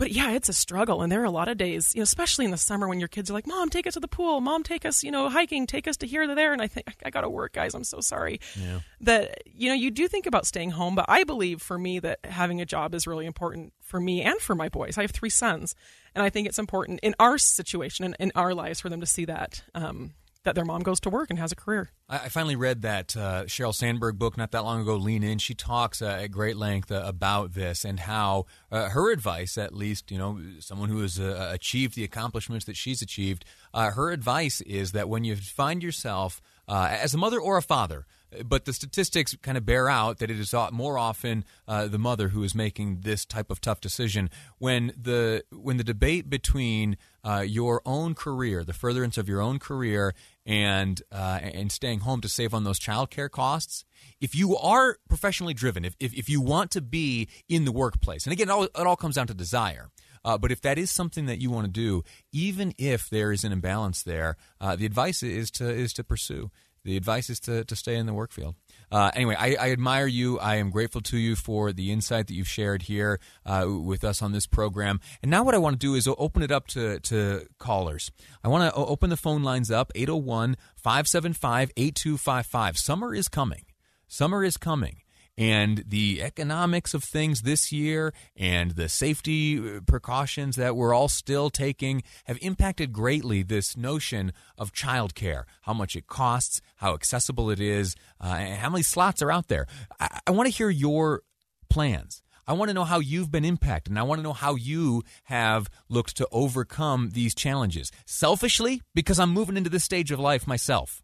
but 0.00 0.12
yeah, 0.12 0.30
it's 0.30 0.48
a 0.48 0.54
struggle, 0.54 1.02
and 1.02 1.12
there 1.12 1.20
are 1.20 1.26
a 1.26 1.30
lot 1.30 1.48
of 1.48 1.58
days, 1.58 1.94
you 1.94 2.00
know, 2.00 2.04
especially 2.04 2.46
in 2.46 2.50
the 2.50 2.56
summer 2.56 2.88
when 2.88 3.00
your 3.00 3.08
kids 3.08 3.28
are 3.28 3.34
like, 3.34 3.46
"Mom, 3.46 3.68
take 3.68 3.86
us 3.86 3.92
to 3.94 4.00
the 4.00 4.08
pool. 4.08 4.40
Mom, 4.40 4.62
take 4.62 4.86
us, 4.86 5.04
you 5.04 5.10
know, 5.10 5.28
hiking. 5.28 5.66
Take 5.66 5.86
us 5.86 5.98
to 5.98 6.06
here 6.06 6.26
to 6.26 6.34
there." 6.34 6.54
And 6.54 6.62
I 6.62 6.68
think 6.68 6.88
I, 6.88 7.08
I 7.08 7.10
got 7.10 7.20
to 7.20 7.28
work, 7.28 7.52
guys. 7.52 7.74
I'm 7.74 7.84
so 7.84 8.00
sorry. 8.00 8.40
Yeah. 8.58 8.80
That 9.02 9.42
you 9.44 9.68
know, 9.68 9.74
you 9.74 9.90
do 9.90 10.08
think 10.08 10.24
about 10.24 10.46
staying 10.46 10.70
home, 10.70 10.94
but 10.94 11.04
I 11.06 11.24
believe 11.24 11.60
for 11.60 11.76
me 11.76 11.98
that 11.98 12.20
having 12.24 12.62
a 12.62 12.64
job 12.64 12.94
is 12.94 13.06
really 13.06 13.26
important 13.26 13.74
for 13.82 14.00
me 14.00 14.22
and 14.22 14.40
for 14.40 14.54
my 14.54 14.70
boys. 14.70 14.96
I 14.96 15.02
have 15.02 15.10
three 15.10 15.28
sons, 15.28 15.74
and 16.14 16.24
I 16.24 16.30
think 16.30 16.48
it's 16.48 16.58
important 16.58 17.00
in 17.02 17.14
our 17.20 17.36
situation 17.36 18.06
and 18.06 18.16
in 18.18 18.32
our 18.34 18.54
lives 18.54 18.80
for 18.80 18.88
them 18.88 19.00
to 19.00 19.06
see 19.06 19.26
that 19.26 19.62
um, 19.74 20.14
that 20.44 20.54
their 20.54 20.64
mom 20.64 20.82
goes 20.82 21.00
to 21.00 21.10
work 21.10 21.30
and 21.30 21.38
has 21.38 21.52
a 21.52 21.56
career. 21.56 21.90
I 22.08 22.28
finally 22.28 22.56
read 22.56 22.82
that 22.82 23.16
uh, 23.16 23.46
Sandberg 23.46 24.18
book 24.18 24.36
not 24.36 24.52
that 24.52 24.64
long 24.64 24.80
ago, 24.80 24.96
Lean 24.96 25.22
In. 25.22 25.38
She 25.38 25.54
talks 25.54 26.00
uh, 26.00 26.18
at 26.22 26.28
great 26.28 26.56
length 26.56 26.90
uh, 26.90 27.02
about 27.04 27.52
this 27.54 27.84
and 27.84 28.00
how 28.00 28.46
uh, 28.72 28.88
her 28.88 29.12
advice, 29.12 29.58
at 29.58 29.74
least, 29.74 30.10
you 30.10 30.18
know, 30.18 30.40
someone 30.58 30.88
who 30.88 31.02
has 31.02 31.20
uh, 31.20 31.50
achieved 31.52 31.94
the 31.94 32.04
accomplishments 32.04 32.64
that 32.64 32.76
she's 32.76 33.02
achieved, 33.02 33.44
uh, 33.74 33.90
her 33.90 34.10
advice 34.10 34.60
is 34.62 34.92
that 34.92 35.08
when 35.08 35.24
you 35.24 35.36
find 35.36 35.82
yourself 35.82 36.40
uh, 36.70 36.88
as 36.88 37.12
a 37.12 37.18
mother 37.18 37.40
or 37.40 37.56
a 37.56 37.62
father, 37.62 38.06
but 38.44 38.64
the 38.64 38.72
statistics 38.72 39.34
kind 39.42 39.58
of 39.58 39.66
bear 39.66 39.88
out 39.88 40.18
that 40.18 40.30
it 40.30 40.38
is 40.38 40.54
more 40.70 40.96
often 40.96 41.44
uh, 41.66 41.88
the 41.88 41.98
mother 41.98 42.28
who 42.28 42.44
is 42.44 42.54
making 42.54 43.00
this 43.00 43.24
type 43.24 43.50
of 43.50 43.60
tough 43.60 43.80
decision. 43.80 44.30
When 44.58 44.92
the 44.96 45.42
when 45.50 45.78
the 45.78 45.84
debate 45.84 46.30
between 46.30 46.96
uh, 47.24 47.44
your 47.44 47.82
own 47.84 48.14
career, 48.14 48.62
the 48.62 48.72
furtherance 48.72 49.18
of 49.18 49.28
your 49.28 49.40
own 49.40 49.58
career, 49.58 50.14
and 50.46 51.02
uh, 51.10 51.40
and 51.42 51.72
staying 51.72 52.00
home 52.00 52.20
to 52.20 52.28
save 52.28 52.54
on 52.54 52.62
those 52.62 52.78
childcare 52.78 53.28
costs, 53.28 53.84
if 54.20 54.36
you 54.36 54.56
are 54.56 54.98
professionally 55.08 55.54
driven, 55.54 55.84
if, 55.84 55.96
if 55.98 56.14
if 56.14 56.28
you 56.28 56.40
want 56.40 56.70
to 56.70 56.80
be 56.80 57.28
in 57.48 57.64
the 57.64 57.72
workplace, 57.72 58.26
and 58.26 58.32
again, 58.32 58.48
it 58.48 58.52
all, 58.52 58.62
it 58.62 58.70
all 58.76 58.96
comes 58.96 59.16
down 59.16 59.26
to 59.26 59.34
desire. 59.34 59.90
Uh, 60.24 60.38
but 60.38 60.52
if 60.52 60.60
that 60.60 60.78
is 60.78 60.90
something 60.90 61.26
that 61.26 61.40
you 61.40 61.50
want 61.50 61.66
to 61.66 61.70
do, 61.70 62.02
even 62.32 62.74
if 62.78 63.08
there 63.08 63.32
is 63.32 63.44
an 63.44 63.52
imbalance 63.52 64.02
there, 64.02 64.36
uh, 64.60 64.76
the 64.76 64.86
advice 64.86 65.22
is 65.22 65.50
to 65.52 65.68
is 65.68 65.92
to 65.94 66.04
pursue. 66.04 66.50
The 66.82 66.96
advice 66.96 67.28
is 67.28 67.40
to, 67.40 67.64
to 67.64 67.76
stay 67.76 67.96
in 67.96 68.06
the 68.06 68.14
work 68.14 68.32
field. 68.32 68.54
Uh, 68.90 69.10
anyway, 69.14 69.36
I, 69.38 69.54
I 69.60 69.70
admire 69.70 70.06
you. 70.06 70.38
I 70.38 70.56
am 70.56 70.70
grateful 70.70 71.02
to 71.02 71.18
you 71.18 71.36
for 71.36 71.72
the 71.72 71.92
insight 71.92 72.26
that 72.28 72.34
you've 72.34 72.48
shared 72.48 72.82
here 72.82 73.20
uh, 73.44 73.66
with 73.68 74.02
us 74.02 74.22
on 74.22 74.32
this 74.32 74.46
program. 74.46 75.00
And 75.22 75.30
now, 75.30 75.44
what 75.44 75.54
I 75.54 75.58
want 75.58 75.78
to 75.78 75.86
do 75.86 75.94
is 75.94 76.08
open 76.08 76.42
it 76.42 76.50
up 76.50 76.66
to, 76.68 76.98
to 77.00 77.46
callers. 77.58 78.10
I 78.42 78.48
want 78.48 78.72
to 78.72 78.74
open 78.74 79.10
the 79.10 79.16
phone 79.16 79.42
lines 79.42 79.70
up 79.70 79.92
801 79.94 80.56
575 80.76 81.70
8255. 81.76 82.78
Summer 82.78 83.14
is 83.14 83.28
coming. 83.28 83.64
Summer 84.08 84.42
is 84.42 84.56
coming. 84.56 85.02
And 85.40 85.84
the 85.88 86.22
economics 86.22 86.92
of 86.92 87.02
things 87.02 87.40
this 87.40 87.72
year 87.72 88.12
and 88.36 88.72
the 88.72 88.90
safety 88.90 89.58
uh, 89.58 89.80
precautions 89.86 90.56
that 90.56 90.76
we're 90.76 90.92
all 90.92 91.08
still 91.08 91.48
taking 91.48 92.02
have 92.24 92.36
impacted 92.42 92.92
greatly 92.92 93.42
this 93.42 93.74
notion 93.74 94.34
of 94.58 94.74
childcare, 94.74 95.44
how 95.62 95.72
much 95.72 95.96
it 95.96 96.06
costs, 96.06 96.60
how 96.76 96.92
accessible 96.92 97.48
it 97.48 97.58
is, 97.58 97.96
uh, 98.22 98.36
and 98.38 98.58
how 98.58 98.68
many 98.68 98.82
slots 98.82 99.22
are 99.22 99.32
out 99.32 99.48
there. 99.48 99.66
I, 99.98 100.20
I 100.26 100.30
want 100.32 100.46
to 100.46 100.54
hear 100.54 100.68
your 100.68 101.22
plans. 101.70 102.22
I 102.46 102.52
want 102.52 102.68
to 102.68 102.74
know 102.74 102.84
how 102.84 102.98
you've 102.98 103.30
been 103.30 103.46
impacted, 103.46 103.92
and 103.92 103.98
I 103.98 104.02
want 104.02 104.18
to 104.18 104.22
know 104.22 104.34
how 104.34 104.56
you 104.56 105.04
have 105.24 105.70
looked 105.88 106.18
to 106.18 106.28
overcome 106.32 107.12
these 107.14 107.34
challenges. 107.34 107.90
Selfishly, 108.04 108.82
because 108.94 109.18
I'm 109.18 109.30
moving 109.30 109.56
into 109.56 109.70
this 109.70 109.84
stage 109.84 110.10
of 110.10 110.20
life 110.20 110.46
myself. 110.46 111.02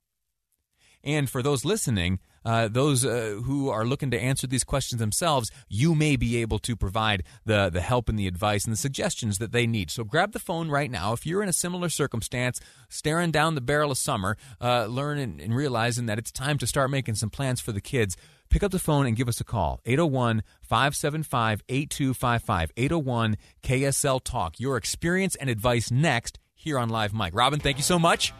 And 1.02 1.30
for 1.30 1.40
those 1.40 1.64
listening, 1.64 2.18
uh, 2.46 2.68
those 2.68 3.04
uh, 3.04 3.40
who 3.44 3.68
are 3.68 3.84
looking 3.84 4.12
to 4.12 4.18
answer 4.18 4.46
these 4.46 4.62
questions 4.62 5.00
themselves, 5.00 5.50
you 5.68 5.96
may 5.96 6.14
be 6.14 6.36
able 6.36 6.60
to 6.60 6.76
provide 6.76 7.24
the, 7.44 7.68
the 7.68 7.80
help 7.80 8.08
and 8.08 8.16
the 8.16 8.28
advice 8.28 8.64
and 8.64 8.72
the 8.72 8.78
suggestions 8.78 9.38
that 9.38 9.50
they 9.50 9.66
need. 9.66 9.90
So 9.90 10.04
grab 10.04 10.30
the 10.30 10.38
phone 10.38 10.70
right 10.70 10.88
now. 10.88 11.12
If 11.12 11.26
you're 11.26 11.42
in 11.42 11.48
a 11.48 11.52
similar 11.52 11.88
circumstance, 11.88 12.60
staring 12.88 13.32
down 13.32 13.56
the 13.56 13.60
barrel 13.60 13.90
of 13.90 13.98
summer, 13.98 14.36
uh, 14.60 14.86
learning 14.86 15.40
and 15.42 15.56
realizing 15.56 16.06
that 16.06 16.18
it's 16.18 16.30
time 16.30 16.56
to 16.58 16.68
start 16.68 16.88
making 16.88 17.16
some 17.16 17.30
plans 17.30 17.60
for 17.60 17.72
the 17.72 17.80
kids, 17.80 18.16
pick 18.48 18.62
up 18.62 18.70
the 18.70 18.78
phone 18.78 19.06
and 19.06 19.16
give 19.16 19.28
us 19.28 19.40
a 19.40 19.44
call 19.44 19.80
801 19.84 20.44
575 20.62 21.64
8255. 21.68 22.72
801 22.76 23.36
KSL 23.64 24.20
Talk. 24.22 24.60
Your 24.60 24.76
experience 24.76 25.34
and 25.34 25.50
advice 25.50 25.90
next 25.90 26.38
here 26.54 26.78
on 26.78 26.90
Live 26.90 27.12
Mike. 27.12 27.34
Robin, 27.34 27.58
thank 27.58 27.76
you 27.76 27.82
so 27.82 27.98
much. 27.98 28.32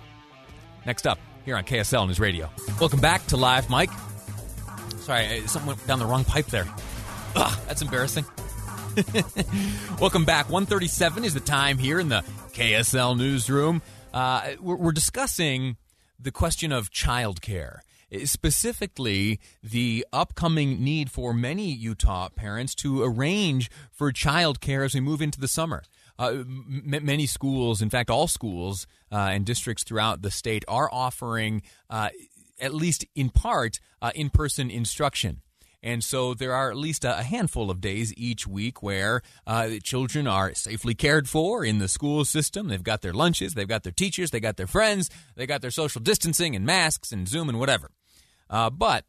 Next 0.84 1.08
up, 1.08 1.18
here 1.46 1.56
on 1.56 1.62
KSL 1.62 2.08
News 2.08 2.18
Radio. 2.18 2.50
Welcome 2.80 3.00
back 3.00 3.24
to 3.28 3.36
Live 3.36 3.70
Mike. 3.70 3.90
Sorry, 4.98 5.46
something 5.46 5.68
went 5.68 5.86
down 5.86 6.00
the 6.00 6.04
wrong 6.04 6.24
pipe 6.24 6.46
there. 6.46 6.66
Ugh, 7.36 7.58
that's 7.68 7.80
embarrassing. 7.80 8.24
Welcome 10.00 10.24
back. 10.24 10.50
137 10.50 11.24
is 11.24 11.34
the 11.34 11.40
time 11.40 11.78
here 11.78 12.00
in 12.00 12.08
the 12.08 12.24
KSL 12.52 13.16
newsroom. 13.16 13.80
Uh, 14.12 14.54
we're, 14.60 14.74
we're 14.74 14.92
discussing 14.92 15.76
the 16.18 16.32
question 16.32 16.72
of 16.72 16.90
childcare 16.90 17.78
specifically 18.24 19.40
the 19.62 20.06
upcoming 20.12 20.82
need 20.82 21.10
for 21.10 21.34
many 21.34 21.70
Utah 21.72 22.28
parents 22.28 22.74
to 22.76 23.02
arrange 23.02 23.70
for 23.90 24.12
childcare 24.12 24.84
as 24.84 24.94
we 24.94 25.00
move 25.00 25.20
into 25.20 25.40
the 25.40 25.48
summer. 25.48 25.82
Uh, 26.18 26.28
m- 26.28 26.82
many 27.02 27.26
schools, 27.26 27.82
in 27.82 27.90
fact, 27.90 28.10
all 28.10 28.26
schools 28.26 28.86
uh, 29.12 29.16
and 29.16 29.44
districts 29.44 29.84
throughout 29.84 30.22
the 30.22 30.30
state 30.30 30.64
are 30.68 30.88
offering, 30.92 31.62
uh, 31.90 32.08
at 32.60 32.74
least 32.74 33.04
in 33.14 33.30
part, 33.30 33.80
in 34.14 34.30
person 34.30 34.70
instruction. 34.70 35.42
And 35.82 36.02
so 36.02 36.34
there 36.34 36.52
are 36.52 36.70
at 36.70 36.76
least 36.76 37.04
a 37.04 37.22
handful 37.22 37.70
of 37.70 37.80
days 37.80 38.12
each 38.16 38.44
week 38.46 38.82
where 38.82 39.22
uh, 39.46 39.70
children 39.84 40.26
are 40.26 40.52
safely 40.54 40.94
cared 40.94 41.28
for 41.28 41.64
in 41.64 41.78
the 41.78 41.86
school 41.86 42.24
system. 42.24 42.66
They've 42.66 42.82
got 42.82 43.02
their 43.02 43.12
lunches, 43.12 43.54
they've 43.54 43.68
got 43.68 43.84
their 43.84 43.92
teachers, 43.92 44.32
they 44.32 44.40
got 44.40 44.56
their 44.56 44.66
friends, 44.66 45.10
they 45.36 45.46
got 45.46 45.60
their 45.60 45.70
social 45.70 46.00
distancing 46.00 46.56
and 46.56 46.66
masks 46.66 47.12
and 47.12 47.28
Zoom 47.28 47.48
and 47.48 47.60
whatever. 47.60 47.90
Uh, 48.50 48.70
but 48.70 49.04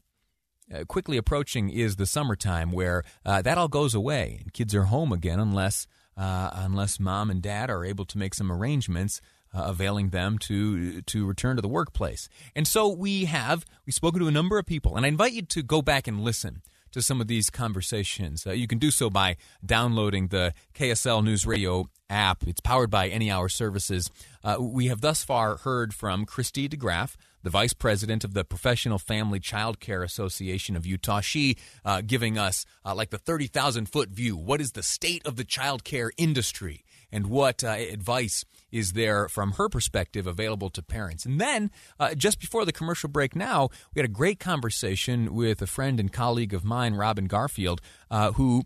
uh, 0.72 0.84
quickly 0.84 1.17
approaching 1.17 1.70
is 1.70 1.96
the 1.96 2.06
summertime 2.06 2.72
where 2.72 3.04
that 3.24 3.58
all 3.58 3.70
goes 3.70 3.96
away 3.96 4.38
and 4.41 4.54
kids 4.54 4.76
are 4.76 4.84
home 4.84 5.12
again 5.12 5.39
unless 5.39 5.88
uh, 6.17 6.51
unless 6.53 6.99
mom 6.99 7.30
and 7.30 7.41
dad 7.41 7.69
are 7.69 7.86
able 7.86 8.06
to 8.06 8.17
make 8.17 8.34
some 8.34 8.51
arrangements 8.51 9.21
uh, 9.53 9.63
availing 9.67 10.10
them 10.10 10.38
to 10.38 11.01
to 11.01 11.25
return 11.25 11.56
to 11.56 11.62
the 11.62 11.67
workplace. 11.67 12.27
And 12.56 12.67
so 12.67 12.88
we 12.88 13.25
have 13.25 13.65
we've 13.86 13.93
spoken 13.93 14.19
to 14.21 14.27
a 14.27 14.32
number 14.32 14.58
of 14.60 14.65
people, 14.65 14.97
and 14.97 15.06
I 15.06 15.10
invite 15.10 15.34
you 15.34 15.43
to 15.43 15.63
go 15.63 15.82
back 15.82 16.08
and 16.08 16.21
listen 16.21 16.62
to 16.91 17.01
some 17.01 17.21
of 17.21 17.27
these 17.27 17.49
conversations. 17.49 18.47
Uh, 18.47 18.51
you 18.51 18.67
can 18.67 18.80
do 18.80 18.91
so 18.91 19.10
by 19.10 19.36
downloading 19.65 20.27
the 20.30 20.53
KSL 20.73 21.23
News 21.23 21.45
Radio 21.45 21.89
app. 22.10 22.43
It's 22.47 22.62
powered 22.62 22.89
by 22.89 23.10
Any 23.10 23.30
Hour 23.30 23.49
Services. 23.49 24.10
Uh, 24.43 24.58
we 24.60 24.88
have 24.88 25.01
thus 25.01 25.23
far 25.23 25.58
heard 25.58 25.93
from 25.93 26.25
Christy 26.25 26.69
DeGraff, 26.69 27.15
the 27.48 27.52
vice 27.52 27.72
president 27.72 28.26
of 28.26 28.34
the 28.34 28.44
Professional 28.44 29.00
Family 29.00 29.40
Child 29.40 29.80
Care 29.80 30.04
Association 30.04 30.76
of 30.76 30.86
Utah. 30.86 31.22
She 31.22 31.56
uh, 31.86 32.02
giving 32.02 32.38
us 32.38 32.66
uh, 32.84 32.94
like 32.94 33.10
the 33.10 33.18
30,000 33.18 33.86
foot 33.86 34.10
view. 34.10 34.36
What 34.36 34.60
is 34.60 34.74
the 34.74 34.84
state 34.84 35.26
of 35.26 35.38
the 35.38 35.46
child 35.46 35.86
care 35.86 36.12
industry? 36.18 36.84
And 37.10 37.28
what 37.28 37.64
uh, 37.64 37.70
advice 37.70 38.44
is 38.70 38.92
there 38.92 39.30
from 39.30 39.54
her 39.54 39.70
perspective 39.70 40.28
available 40.28 40.70
to 40.72 40.84
parents? 40.84 41.26
And 41.26 41.40
then, 41.40 41.72
uh, 41.98 42.16
just 42.16 42.42
before 42.42 42.66
the 42.66 42.74
commercial 42.74 43.08
break 43.08 43.34
now, 43.34 43.70
we 43.96 44.02
had 44.02 44.10
a 44.10 44.12
great 44.12 44.42
conversation 44.42 45.34
with 45.34 45.62
a 45.62 45.68
friend 45.68 46.02
and 46.02 46.12
colleague 46.12 46.54
of 46.54 46.66
mine, 46.66 46.96
Robin 46.96 47.28
Garfield, 47.28 47.80
uh, 48.12 48.34
who 48.34 48.64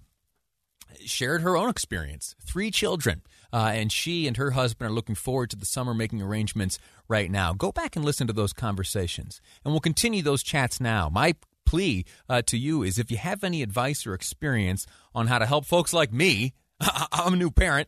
shared 1.06 1.44
her 1.44 1.56
own 1.56 1.70
experience. 1.70 2.36
Three 2.44 2.72
children. 2.72 3.22
Uh, 3.54 3.72
and 3.74 3.92
she 3.92 4.28
and 4.28 4.38
her 4.38 4.52
husband 4.52 4.90
are 4.90 4.94
looking 4.94 5.16
forward 5.16 5.50
to 5.50 5.56
the 5.56 5.66
summer 5.66 5.94
making 5.94 6.22
arrangements 6.22 6.80
right 7.08 7.30
now. 7.30 7.54
Go 7.54 7.72
back 7.72 7.96
and 7.96 8.06
listen 8.06 8.28
to 8.28 8.34
those 8.34 8.54
conversations. 8.54 9.42
And 9.64 9.74
we'll 9.74 9.82
continue 9.82 10.22
those 10.22 10.44
chats 10.44 10.80
now. 10.80 11.10
My 11.10 11.36
plea 11.66 12.06
uh, 12.30 12.42
to 12.44 12.58
you 12.58 12.84
is 12.84 12.98
if 12.98 13.12
you 13.12 13.18
have 13.18 13.44
any 13.44 13.62
advice 13.62 14.06
or 14.06 14.14
experience 14.14 14.86
on 15.14 15.28
how 15.28 15.40
to 15.40 15.46
help 15.46 15.66
folks 15.66 15.94
like 15.94 16.12
me, 16.12 16.54
I'm 17.12 17.34
a 17.34 17.38
new 17.38 17.52
parent 17.52 17.88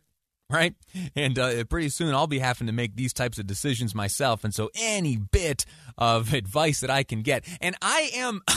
right? 0.50 0.76
And 1.16 1.40
uh, 1.40 1.64
pretty 1.66 1.90
soon 1.90 2.14
I'll 2.14 2.28
be 2.28 2.40
having 2.40 2.68
to 2.68 2.74
make 2.74 2.96
these 2.96 3.12
types 3.12 3.40
of 3.40 3.48
decisions 3.48 3.96
myself. 3.96 4.44
And 4.44 4.54
so 4.54 4.70
any 4.76 5.18
bit 5.18 5.66
of 5.98 6.34
advice 6.34 6.82
that 6.82 6.92
I 6.92 7.04
can 7.04 7.24
get, 7.24 7.46
and 7.60 7.76
I 7.82 8.12
am, 8.14 8.42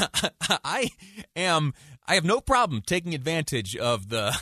I 0.64 0.90
am, 1.34 1.72
I 2.06 2.14
have 2.14 2.24
no 2.24 2.40
problem 2.40 2.82
taking 2.84 3.14
advantage 3.14 3.76
of 3.76 4.08
the. 4.10 4.38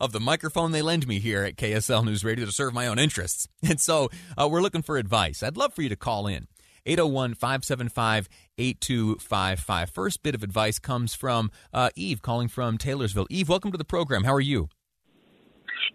Of 0.00 0.12
the 0.12 0.20
microphone 0.20 0.72
they 0.72 0.82
lend 0.82 1.06
me 1.06 1.18
here 1.18 1.44
at 1.44 1.56
KSL 1.56 2.04
News 2.04 2.24
Radio 2.24 2.46
to 2.46 2.52
serve 2.52 2.74
my 2.74 2.86
own 2.86 2.98
interests. 2.98 3.48
And 3.68 3.80
so 3.80 4.08
uh, 4.36 4.48
we're 4.48 4.62
looking 4.62 4.82
for 4.82 4.96
advice. 4.96 5.42
I'd 5.42 5.56
love 5.56 5.74
for 5.74 5.82
you 5.82 5.88
to 5.90 5.96
call 5.96 6.26
in. 6.26 6.46
801 6.86 7.34
575 7.34 8.28
8255. 8.56 9.90
First 9.90 10.22
bit 10.22 10.34
of 10.34 10.42
advice 10.42 10.78
comes 10.78 11.14
from 11.14 11.50
uh, 11.72 11.90
Eve 11.94 12.22
calling 12.22 12.48
from 12.48 12.78
Taylorsville. 12.78 13.26
Eve, 13.30 13.48
welcome 13.48 13.72
to 13.72 13.78
the 13.78 13.84
program. 13.84 14.24
How 14.24 14.32
are 14.32 14.40
you? 14.40 14.68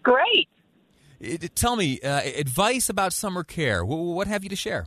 Great. 0.02 0.48
Tell 1.54 1.74
me 1.76 2.00
uh, 2.00 2.20
advice 2.20 2.88
about 2.88 3.12
summer 3.12 3.42
care. 3.42 3.84
What 3.84 4.28
have 4.28 4.44
you 4.44 4.50
to 4.50 4.56
share? 4.56 4.86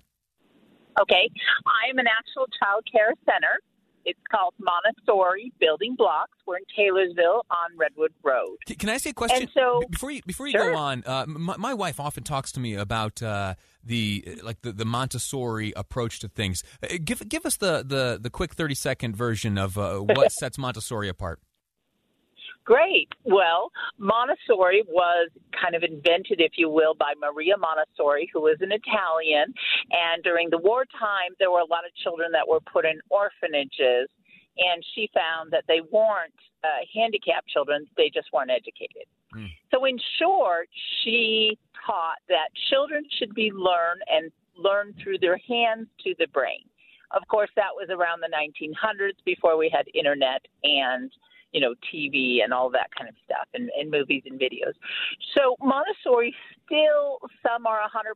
Okay, 1.02 1.30
I 1.66 1.90
am 1.90 2.00
an 2.00 2.06
actual 2.08 2.46
child 2.62 2.84
care 2.92 3.14
center. 3.26 3.60
It's 4.08 4.20
called 4.32 4.54
Montessori 4.58 5.52
Building 5.60 5.96
Blocks. 5.98 6.32
We're 6.46 6.56
in 6.56 6.63
Taylorsville 6.74 7.46
on 7.52 7.78
Redwood 7.78 8.13
Road. 8.24 8.56
Can 8.80 8.88
I 8.88 8.93
ask 8.93 9.04
you 9.04 9.12
a 9.12 9.13
question? 9.13 9.41
And 9.41 9.52
so, 9.54 9.82
before 9.89 10.12
you 10.12 10.22
before 10.26 10.48
you 10.48 10.54
sure. 10.54 10.72
go 10.72 10.78
on, 10.78 11.04
uh, 11.06 11.26
my, 11.28 11.58
my, 11.58 11.74
wife 11.74 12.00
often 12.00 12.24
talks 12.24 12.54
to 12.54 12.62
me 12.62 12.76
about 12.76 13.22
uh, 13.22 13.56
the 13.84 14.39
like 14.43 14.62
the, 14.62 14.72
the, 14.72 14.86
Montessori 14.86 15.74
approach 15.76 16.22
to 16.22 16.30
things. 16.30 16.63
Uh, 16.82 16.96
give 17.04 17.28
give 17.28 17.46
us 17.46 17.58
the 17.58 17.84
the, 17.86 18.17
the 18.22 18.30
quick 18.30 18.54
thirty 18.54 18.76
second 18.76 19.17
version 19.17 19.58
of 19.58 19.78
uh, 19.78 19.98
what 19.98 20.32
sets 20.39 20.58
Montessori 20.58 21.10
apart. 21.10 21.41
Great. 22.67 23.08
Well, 23.23 23.71
Montessori 23.97 24.84
was 24.89 25.30
kind 25.56 25.73
of 25.73 25.84
invented, 25.84 26.41
if 26.41 26.51
you 26.58 26.69
will, 26.69 26.95
by 26.95 27.13
Maria 27.15 27.56
Montessori, 27.56 28.30
who 28.34 28.41
was 28.41 28.58
an 28.60 28.73
Italian. 28.73 29.53
And 29.89 30.21
during 30.21 30.49
the 30.49 30.58
wartime, 30.58 31.32
there 31.39 31.49
were 31.49 31.62
a 31.62 31.71
lot 31.71 31.86
of 31.88 31.95
children 32.03 32.30
that 32.34 32.45
were 32.45 32.60
put 32.60 32.84
in 32.84 32.99
orphanages. 33.10 34.12
And 34.58 34.84
she 34.93 35.10
found 35.13 35.49
that 35.51 35.63
they 35.69 35.80
weren't 35.80 36.36
uh, 36.62 36.84
handicapped 36.93 37.47
children, 37.47 37.88
they 37.95 38.12
just 38.13 38.27
weren't 38.34 38.51
educated. 38.51 39.08
Mm. 39.34 39.47
So, 39.73 39.86
in 39.86 39.97
short, 40.19 40.67
she 41.03 41.58
taught 41.86 42.19
that 42.27 42.49
children 42.69 43.06
should 43.17 43.34
be 43.34 43.49
learned 43.53 44.01
and 44.08 44.30
learn 44.58 44.93
through 45.01 45.19
their 45.19 45.39
hands 45.47 45.88
to 46.03 46.13
the 46.19 46.27
brain. 46.34 46.67
Of 47.15 47.25
course, 47.30 47.51
that 47.56 47.71
was 47.71 47.88
around 47.89 48.19
the 48.19 48.34
1900s 48.36 49.23
before 49.23 49.56
we 49.56 49.71
had 49.73 49.86
internet 49.93 50.41
and 50.63 51.10
you 51.52 51.62
know, 51.62 51.74
TV 51.94 52.44
and 52.44 52.54
all 52.54 52.70
that 52.72 52.90
kind 52.98 53.10
of 53.10 53.16
stuff, 53.26 53.48
and, 53.54 53.70
and 53.80 53.90
movies 53.90 54.24
and 54.26 54.40
videos. 54.40 54.74
So 55.36 55.56
Montessori 55.62 56.36
still 56.66 57.20
some 57.46 57.66
are 57.66 57.80
100% 57.80 58.14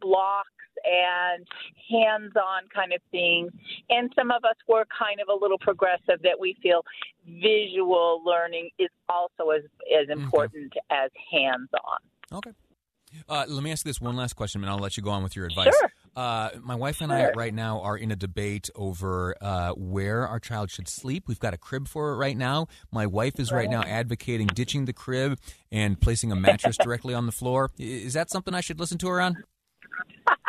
blocks 0.00 0.48
and 0.84 1.46
hands-on 1.90 2.62
kind 2.74 2.92
of 2.92 3.00
things, 3.10 3.52
and 3.90 4.12
some 4.16 4.30
of 4.30 4.44
us 4.44 4.56
were 4.68 4.84
kind 4.98 5.20
of 5.20 5.28
a 5.28 5.38
little 5.38 5.58
progressive 5.58 6.22
that 6.22 6.38
we 6.40 6.56
feel 6.62 6.82
visual 7.26 8.22
learning 8.24 8.70
is 8.78 8.88
also 9.08 9.50
as 9.50 9.62
as 9.92 10.08
important 10.08 10.72
okay. 10.76 11.04
as 11.04 11.10
hands-on. 11.30 12.38
Okay. 12.38 12.52
Uh, 13.28 13.44
let 13.48 13.62
me 13.62 13.70
ask 13.70 13.84
you 13.84 13.90
this 13.90 14.00
one 14.00 14.16
last 14.16 14.34
question, 14.34 14.62
and 14.62 14.70
I'll 14.70 14.78
let 14.78 14.96
you 14.96 15.02
go 15.02 15.10
on 15.10 15.22
with 15.22 15.36
your 15.36 15.46
advice. 15.46 15.74
Sure. 15.78 15.90
Uh, 16.14 16.50
my 16.60 16.74
wife 16.74 17.00
and 17.00 17.10
sure. 17.10 17.30
I 17.30 17.32
right 17.32 17.54
now 17.54 17.80
are 17.80 17.96
in 17.96 18.10
a 18.10 18.16
debate 18.16 18.68
over 18.74 19.34
uh, 19.40 19.72
where 19.72 20.26
our 20.26 20.38
child 20.38 20.70
should 20.70 20.88
sleep. 20.88 21.24
We've 21.26 21.40
got 21.40 21.54
a 21.54 21.58
crib 21.58 21.88
for 21.88 22.12
it 22.12 22.16
right 22.16 22.36
now. 22.36 22.66
My 22.90 23.06
wife 23.06 23.40
is 23.40 23.50
right 23.50 23.70
now 23.70 23.82
advocating 23.82 24.48
ditching 24.48 24.84
the 24.84 24.92
crib 24.92 25.38
and 25.70 26.00
placing 26.00 26.30
a 26.30 26.36
mattress 26.36 26.76
directly 26.76 27.14
on 27.14 27.26
the 27.26 27.32
floor. 27.32 27.70
Is 27.78 28.12
that 28.12 28.30
something 28.30 28.54
I 28.54 28.60
should 28.60 28.78
listen 28.78 28.98
to 28.98 29.08
her 29.08 29.20
on? 29.20 29.42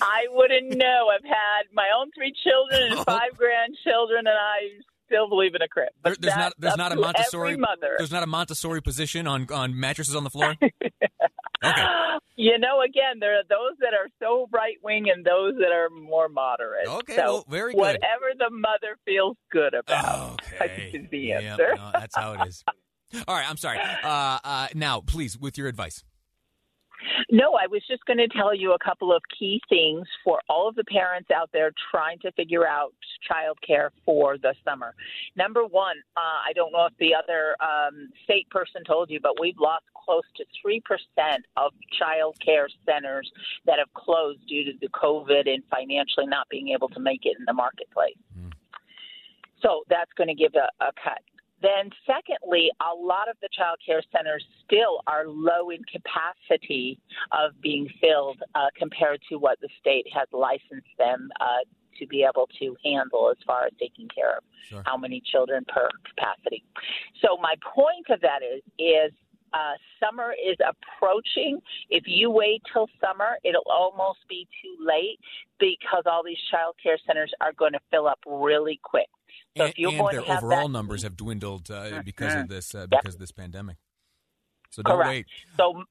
I 0.00 0.26
wouldn't 0.30 0.76
know. 0.76 1.08
I've 1.14 1.24
had 1.24 1.64
my 1.72 1.88
own 1.96 2.10
three 2.14 2.34
children 2.42 2.92
and 2.92 3.00
five 3.06 3.36
grandchildren, 3.36 4.26
and 4.26 4.36
I 4.36 4.80
still 5.14 5.28
believe 5.28 5.54
in 5.54 5.62
a 5.62 5.68
crib. 5.68 5.90
There, 6.02 6.16
there's 6.18 6.36
not 6.36 6.52
there's 6.58 6.76
not 6.76 6.92
a 6.92 6.96
Montessori 6.96 7.56
mother. 7.56 7.94
there's 7.98 8.12
not 8.12 8.22
a 8.22 8.26
Montessori 8.26 8.82
position 8.82 9.26
on 9.26 9.46
on 9.52 9.78
mattresses 9.78 10.14
on 10.14 10.24
the 10.24 10.30
floor. 10.30 10.54
okay. 11.64 11.86
You 12.36 12.58
know, 12.58 12.82
again, 12.82 13.20
there 13.20 13.38
are 13.38 13.44
those 13.48 13.78
that 13.78 13.94
are 13.94 14.08
so 14.20 14.48
right 14.52 14.76
wing 14.82 15.06
and 15.08 15.24
those 15.24 15.54
that 15.60 15.70
are 15.72 15.88
more 15.88 16.28
moderate. 16.28 16.88
Okay, 16.88 17.14
so 17.14 17.22
well, 17.22 17.44
very 17.48 17.74
good. 17.74 17.80
Whatever 17.80 18.32
the 18.36 18.50
mother 18.50 18.98
feels 19.04 19.36
good 19.52 19.72
about, 19.72 20.42
okay. 20.60 20.90
is 20.92 21.08
the 21.10 21.18
yep, 21.18 21.42
answer. 21.44 21.74
no, 21.76 21.90
that's 21.92 22.16
how 22.16 22.32
it 22.32 22.48
is. 22.48 22.64
All 23.28 23.36
right, 23.36 23.48
I'm 23.48 23.56
sorry. 23.56 23.78
Uh, 23.78 24.38
uh, 24.42 24.68
now, 24.74 25.00
please, 25.00 25.38
with 25.38 25.56
your 25.56 25.68
advice. 25.68 26.02
No, 27.30 27.54
I 27.54 27.66
was 27.66 27.82
just 27.88 28.04
going 28.06 28.18
to 28.18 28.28
tell 28.28 28.54
you 28.54 28.72
a 28.72 28.78
couple 28.78 29.12
of 29.12 29.22
key 29.38 29.60
things 29.68 30.06
for 30.22 30.40
all 30.48 30.68
of 30.68 30.74
the 30.74 30.84
parents 30.84 31.30
out 31.30 31.50
there 31.52 31.72
trying 31.90 32.18
to 32.20 32.32
figure 32.32 32.66
out 32.66 32.92
childcare 33.30 33.90
for 34.04 34.38
the 34.38 34.54
summer. 34.64 34.94
Number 35.36 35.64
one, 35.64 35.96
uh, 36.16 36.48
I 36.48 36.52
don't 36.54 36.72
know 36.72 36.86
if 36.86 36.92
the 36.98 37.14
other 37.14 37.56
um, 37.60 38.10
state 38.24 38.48
person 38.50 38.82
told 38.84 39.10
you, 39.10 39.20
but 39.20 39.40
we've 39.40 39.58
lost 39.58 39.84
close 40.04 40.24
to 40.36 40.44
3% 40.64 40.80
of 41.56 41.72
child 41.98 42.36
care 42.44 42.68
centers 42.86 43.30
that 43.66 43.78
have 43.78 43.92
closed 43.94 44.40
due 44.46 44.64
to 44.64 44.72
the 44.80 44.88
COVID 44.88 45.48
and 45.48 45.62
financially 45.70 46.26
not 46.26 46.48
being 46.48 46.68
able 46.68 46.88
to 46.90 47.00
make 47.00 47.20
it 47.24 47.36
in 47.38 47.44
the 47.46 47.52
marketplace. 47.52 48.16
Mm. 48.38 48.52
So 49.62 49.82
that's 49.88 50.12
going 50.16 50.28
to 50.28 50.34
give 50.34 50.52
a, 50.54 50.84
a 50.84 50.92
cut. 51.02 51.22
Then, 51.64 51.88
secondly, 52.06 52.70
a 52.78 52.94
lot 52.94 53.30
of 53.30 53.36
the 53.40 53.48
child 53.56 53.78
care 53.84 54.02
centers 54.14 54.44
still 54.66 55.00
are 55.06 55.24
low 55.26 55.70
in 55.70 55.80
capacity 55.84 56.98
of 57.32 57.58
being 57.62 57.88
filled 58.02 58.42
uh, 58.54 58.66
compared 58.76 59.20
to 59.30 59.36
what 59.36 59.58
the 59.62 59.70
state 59.80 60.06
has 60.12 60.28
licensed 60.30 60.92
them 60.98 61.30
uh, 61.40 61.64
to 61.98 62.06
be 62.06 62.22
able 62.22 62.48
to 62.58 62.76
handle 62.84 63.30
as 63.30 63.38
far 63.46 63.64
as 63.64 63.72
taking 63.80 64.08
care 64.08 64.36
of 64.36 64.44
Sure. 64.68 64.82
how 64.86 64.96
many 64.96 65.22
children 65.24 65.64
per 65.68 65.88
capacity. 66.08 66.64
So 67.22 67.36
my 67.40 67.54
point 67.74 68.06
of 68.10 68.20
that 68.22 68.40
is 68.42 68.62
is 68.78 69.12
uh, 69.52 69.74
summer 70.00 70.32
is 70.32 70.56
approaching. 70.66 71.60
If 71.90 72.04
you 72.06 72.30
wait 72.30 72.62
till 72.72 72.88
summer, 73.00 73.36
it'll 73.44 73.70
almost 73.70 74.20
be 74.28 74.48
too 74.62 74.84
late 74.84 75.18
because 75.60 76.04
all 76.06 76.22
these 76.24 76.40
child 76.50 76.74
care 76.82 76.98
centers 77.06 77.30
are 77.40 77.52
going 77.52 77.72
to 77.72 77.80
fill 77.90 78.08
up 78.08 78.18
really 78.26 78.80
quick. 78.82 79.08
So 79.56 79.66
and, 79.66 79.74
and 79.78 80.08
their 80.10 80.22
overall 80.22 80.66
that, 80.66 80.72
numbers 80.72 81.02
have 81.04 81.16
dwindled 81.16 81.70
uh, 81.70 82.02
because 82.04 82.34
of 82.34 82.48
this 82.48 82.74
uh, 82.74 82.80
Yep. 82.80 82.88
because 82.90 83.14
of 83.14 83.20
this 83.20 83.30
pandemic. 83.30 83.76
So 84.70 84.82
don't 84.82 84.96
Correct. 84.96 85.08
wait. 85.08 85.26
So, 85.56 85.84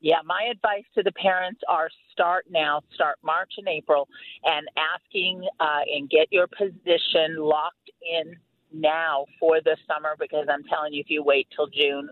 yeah, 0.00 0.20
my 0.24 0.48
advice 0.50 0.84
to 0.94 1.02
the 1.02 1.12
parents 1.12 1.60
are 1.68 1.90
start 2.10 2.46
now, 2.48 2.80
start 2.94 3.18
March 3.22 3.52
and 3.58 3.68
April, 3.68 4.08
and 4.44 4.66
asking 4.94 5.46
uh, 5.60 5.80
and 5.94 6.08
get 6.08 6.28
your 6.30 6.46
position 6.46 7.36
locked 7.36 7.90
in 8.02 8.34
now 8.72 9.26
for 9.38 9.60
the 9.60 9.76
summer 9.86 10.16
because 10.18 10.46
I'm 10.50 10.64
telling 10.64 10.94
you, 10.94 11.00
if 11.00 11.10
you 11.10 11.22
wait 11.22 11.48
till 11.54 11.66
June, 11.66 12.08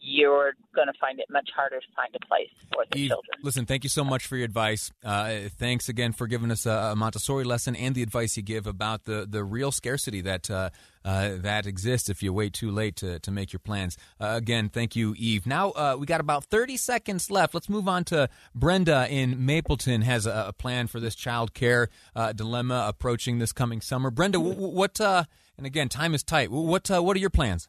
you're 0.00 0.52
going 0.74 0.86
to 0.86 0.92
find 0.98 1.18
it 1.20 1.26
much 1.30 1.50
harder 1.54 1.78
to 1.78 1.86
find 1.94 2.14
a 2.14 2.26
place 2.26 2.48
for 2.72 2.84
the 2.90 2.98
Eve, 2.98 3.08
children. 3.08 3.38
listen, 3.42 3.66
thank 3.66 3.84
you 3.84 3.90
so 3.90 4.02
much 4.02 4.26
for 4.26 4.36
your 4.36 4.44
advice. 4.44 4.90
Uh, 5.04 5.48
thanks 5.58 5.88
again 5.88 6.12
for 6.12 6.26
giving 6.26 6.50
us 6.50 6.66
a, 6.66 6.94
Montessori 6.96 7.44
lesson 7.44 7.76
and 7.76 7.94
the 7.94 8.02
advice 8.02 8.36
you 8.36 8.42
give 8.42 8.66
about 8.66 9.04
the, 9.04 9.26
the 9.28 9.44
real 9.44 9.70
scarcity 9.72 10.20
that 10.20 10.50
uh, 10.50 10.70
uh, 11.04 11.30
that 11.36 11.66
exists 11.66 12.08
if 12.10 12.22
you 12.22 12.32
wait 12.32 12.52
too 12.52 12.70
late 12.70 12.96
to, 12.96 13.18
to 13.20 13.30
make 13.30 13.52
your 13.52 13.60
plans. 13.60 13.96
Uh, 14.20 14.34
again, 14.36 14.68
thank 14.68 14.94
you, 14.94 15.14
Eve. 15.16 15.46
Now 15.46 15.70
uh, 15.70 15.96
we 15.98 16.06
got 16.06 16.20
about 16.20 16.44
30 16.44 16.76
seconds 16.76 17.30
left. 17.30 17.54
Let's 17.54 17.68
move 17.68 17.88
on 17.88 18.04
to 18.04 18.28
Brenda 18.54 19.06
in 19.08 19.46
Mapleton 19.46 20.02
has 20.02 20.26
a, 20.26 20.46
a 20.48 20.52
plan 20.52 20.86
for 20.86 21.00
this 21.00 21.14
child 21.14 21.54
care 21.54 21.88
uh, 22.14 22.32
dilemma 22.32 22.84
approaching 22.86 23.38
this 23.38 23.52
coming 23.52 23.80
summer. 23.80 24.10
Brenda, 24.10 24.40
what? 24.40 25.00
Uh, 25.00 25.24
and 25.56 25.66
again, 25.66 25.88
time 25.88 26.14
is 26.14 26.22
tight. 26.22 26.50
What 26.50 26.90
uh, 26.90 27.02
what 27.02 27.16
are 27.16 27.20
your 27.20 27.30
plans? 27.30 27.68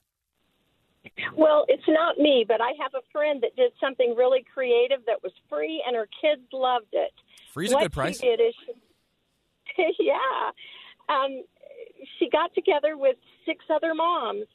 Well, 1.36 1.66
it's 1.68 1.88
not 1.88 2.18
me, 2.18 2.46
but 2.48 2.62
I 2.62 2.72
have 2.80 2.94
a 2.94 3.02
friend 3.12 3.42
that 3.42 3.56
did 3.56 3.72
something 3.80 4.16
really 4.16 4.46
creative 4.54 5.00
that 5.08 5.24
was 5.24 5.32
free, 5.50 5.84
and 5.86 5.96
her 5.96 6.08
kids 6.22 6.42
loved 6.54 6.94
it. 6.94 7.12
Free's 7.52 7.72
a 7.72 7.78
good 7.78 7.92
price. 7.92 8.20
She 8.20 8.28
did 8.28 8.40
is, 8.40 8.54
she, 9.76 9.96
yeah, 10.00 10.52
um, 11.10 11.44
she 12.18 12.30
got 12.30 12.54
together 12.54 12.98
with 12.98 13.16
six 13.46 13.66
other 13.74 13.94
moms, 13.94 14.46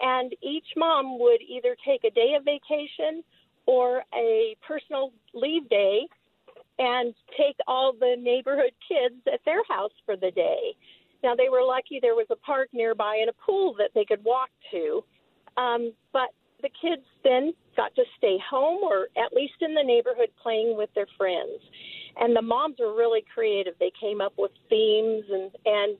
and 0.00 0.34
each 0.42 0.66
mom 0.76 1.18
would 1.18 1.40
either 1.40 1.76
take 1.86 2.04
a 2.04 2.10
day 2.10 2.34
of 2.36 2.44
vacation 2.44 3.22
or 3.66 4.02
a 4.14 4.56
personal 4.66 5.12
leave 5.32 5.68
day, 5.68 6.06
and 6.78 7.14
take 7.36 7.56
all 7.66 7.92
the 7.98 8.16
neighborhood 8.18 8.72
kids 8.86 9.22
at 9.32 9.40
their 9.44 9.62
house 9.68 9.92
for 10.04 10.16
the 10.16 10.30
day. 10.32 10.74
Now 11.22 11.34
they 11.34 11.48
were 11.48 11.62
lucky 11.62 11.98
there 12.02 12.14
was 12.14 12.26
a 12.30 12.36
park 12.36 12.68
nearby 12.72 13.18
and 13.20 13.30
a 13.30 13.32
pool 13.32 13.74
that 13.78 13.90
they 13.94 14.04
could 14.04 14.22
walk 14.24 14.50
to. 14.72 15.04
Um, 15.56 15.92
but 16.12 16.30
the 16.62 16.68
kids 16.80 17.02
then 17.22 17.52
got 17.76 17.94
to 17.96 18.04
stay 18.18 18.38
home 18.48 18.80
or 18.82 19.08
at 19.16 19.32
least 19.32 19.54
in 19.60 19.74
the 19.74 19.82
neighborhood 19.82 20.28
playing 20.42 20.76
with 20.76 20.90
their 20.94 21.06
friends. 21.18 21.60
And 22.16 22.34
the 22.36 22.42
moms 22.42 22.76
were 22.78 22.94
really 22.94 23.24
creative. 23.34 23.74
They 23.80 23.92
came 24.00 24.20
up 24.20 24.34
with 24.38 24.52
themes 24.70 25.24
and, 25.30 25.50
and 25.66 25.96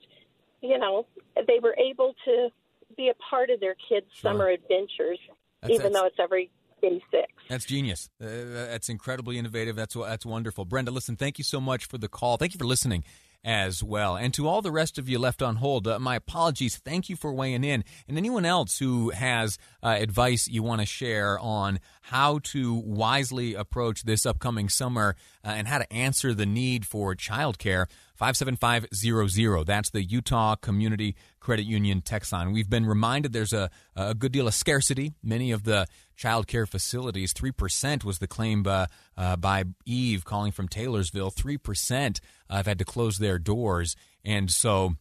you 0.61 0.77
know, 0.79 1.05
they 1.47 1.59
were 1.61 1.75
able 1.77 2.15
to 2.25 2.49
be 2.97 3.09
a 3.09 3.13
part 3.29 3.49
of 3.49 3.59
their 3.59 3.75
kids' 3.89 4.07
Sure. 4.13 4.31
summer 4.31 4.47
adventures, 4.49 5.19
That's- 5.61 5.69
even 5.79 5.91
that's- 5.91 5.93
though 5.93 6.07
it's 6.07 6.19
every 6.19 6.49
day 6.81 7.03
six. 7.11 7.27
That's 7.49 7.65
genius. 7.65 8.09
Uh, 8.21 8.25
that's 8.25 8.89
incredibly 8.89 9.37
innovative. 9.37 9.75
That's 9.75 9.93
that's 9.95 10.25
wonderful. 10.25 10.65
Brenda, 10.65 10.91
listen, 10.91 11.15
thank 11.15 11.37
you 11.37 11.43
so 11.43 11.59
much 11.61 11.85
for 11.85 11.97
the 11.97 12.07
call. 12.07 12.37
Thank 12.37 12.53
you 12.53 12.57
for 12.57 12.65
listening 12.65 13.03
as 13.45 13.83
well. 13.83 14.17
And 14.17 14.33
to 14.33 14.47
all 14.47 14.61
the 14.63 14.71
rest 14.71 14.97
of 14.97 15.07
you 15.07 15.19
left 15.19 15.41
on 15.41 15.57
hold, 15.57 15.87
uh, 15.87 15.99
my 15.99 16.15
apologies. 16.15 16.77
Thank 16.77 17.07
you 17.07 17.15
for 17.15 17.31
weighing 17.31 17.63
in. 17.63 17.83
And 18.07 18.17
anyone 18.17 18.43
else 18.43 18.79
who 18.79 19.11
has 19.11 19.59
uh, 19.83 19.89
advice 19.89 20.47
you 20.47 20.63
want 20.63 20.81
to 20.81 20.87
share 20.87 21.39
on 21.39 21.79
how 22.09 22.37
to 22.43 22.75
wisely 22.75 23.55
approach 23.55 24.03
this 24.03 24.27
upcoming 24.27 24.69
summer 24.69 25.15
uh, 25.43 25.49
and 25.49 25.67
how 25.67 25.79
to 25.79 25.91
answer 25.91 26.35
the 26.35 26.45
need 26.45 26.85
for 26.85 27.15
childcare, 27.15 27.87
57500. 28.15 29.65
That's 29.65 29.89
the 29.89 30.03
Utah 30.03 30.55
Community 30.55 31.15
Credit 31.39 31.65
Union 31.65 32.01
text 32.01 32.31
line. 32.31 32.51
We've 32.51 32.69
been 32.69 32.85
reminded 32.85 33.33
there's 33.33 33.53
a, 33.53 33.71
a 33.95 34.13
good 34.13 34.31
deal 34.31 34.47
of 34.47 34.53
scarcity. 34.53 35.13
Many 35.23 35.51
of 35.51 35.63
the 35.63 35.87
child 36.15 36.45
care 36.45 36.67
facilities, 36.67 37.33
3% 37.33 38.03
was 38.03 38.19
the 38.19 38.27
claim 38.27 38.63
uh, 38.67 38.85
uh, 39.17 39.35
by 39.37 39.63
Eve 39.85 40.25
calling 40.25 40.51
from 40.51 40.67
Taylorsville. 40.67 41.31
3% 41.31 42.19
uh, 42.49 42.55
have 42.55 42.67
had 42.67 42.77
to 42.77 42.85
close 42.85 43.17
their 43.17 43.39
doors. 43.39 43.95
And 44.23 44.51
so, 44.51 44.93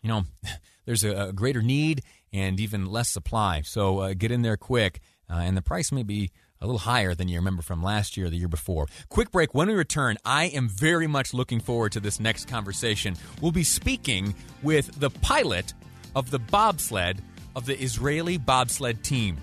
you 0.00 0.08
know, 0.08 0.26
there's 0.86 1.02
a, 1.02 1.28
a 1.28 1.32
greater 1.32 1.60
need 1.60 2.02
and 2.32 2.60
even 2.60 2.86
less 2.86 3.08
supply. 3.08 3.62
So 3.62 3.98
uh, 3.98 4.14
get 4.14 4.30
in 4.30 4.42
there 4.42 4.56
quick. 4.56 5.00
Uh, 5.28 5.38
and 5.38 5.56
the 5.56 5.62
price 5.62 5.90
may 5.90 6.02
be 6.02 6.30
a 6.62 6.66
little 6.66 6.78
higher 6.78 7.14
than 7.14 7.28
you 7.28 7.36
remember 7.36 7.60
from 7.60 7.82
last 7.82 8.16
year 8.16 8.26
or 8.26 8.30
the 8.30 8.36
year 8.36 8.48
before. 8.48 8.86
Quick 9.08 9.30
break. 9.32 9.52
When 9.52 9.68
we 9.68 9.74
return, 9.74 10.16
I 10.24 10.44
am 10.46 10.68
very 10.68 11.06
much 11.06 11.34
looking 11.34 11.60
forward 11.60 11.92
to 11.92 12.00
this 12.00 12.20
next 12.20 12.48
conversation. 12.48 13.16
We'll 13.40 13.52
be 13.52 13.64
speaking 13.64 14.34
with 14.62 14.98
the 15.00 15.10
pilot 15.10 15.74
of 16.14 16.30
the 16.30 16.38
bobsled 16.38 17.20
of 17.56 17.66
the 17.66 17.78
Israeli 17.78 18.38
bobsled 18.38 19.02
team. 19.02 19.38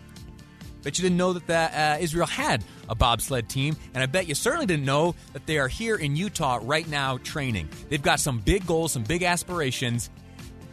Bet 0.82 0.98
you 0.98 1.04
didn't 1.04 1.18
know 1.18 1.34
that 1.34 1.46
the, 1.46 1.56
uh, 1.56 1.98
Israel 2.00 2.26
had 2.26 2.64
a 2.88 2.96
bobsled 2.96 3.50
team, 3.50 3.76
and 3.94 4.02
I 4.02 4.06
bet 4.06 4.28
you 4.28 4.34
certainly 4.34 4.66
didn't 4.66 4.86
know 4.86 5.14
that 5.34 5.46
they 5.46 5.58
are 5.58 5.68
here 5.68 5.98
in 5.98 6.16
Utah 6.16 6.60
right 6.62 6.88
now 6.88 7.18
training. 7.18 7.68
They've 7.90 8.02
got 8.02 8.22
some 8.22 8.40
big 8.40 8.66
goals, 8.66 8.94
some 8.94 9.04
big 9.04 9.24
aspirations. 9.24 10.10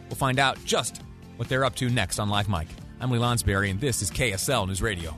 We'll 0.07 0.15
find 0.15 0.39
out 0.39 0.63
just 0.63 1.01
what 1.35 1.49
they're 1.49 1.65
up 1.65 1.75
to 1.75 1.89
next 1.89 2.19
on 2.19 2.29
Live 2.29 2.47
Mike. 2.47 2.69
I'm 3.01 3.11
Lee 3.11 3.19
Lonsberry, 3.19 3.69
and 3.69 3.81
this 3.81 4.01
is 4.01 4.09
KSL 4.09 4.65
News 4.65 4.81
Radio. 4.81 5.17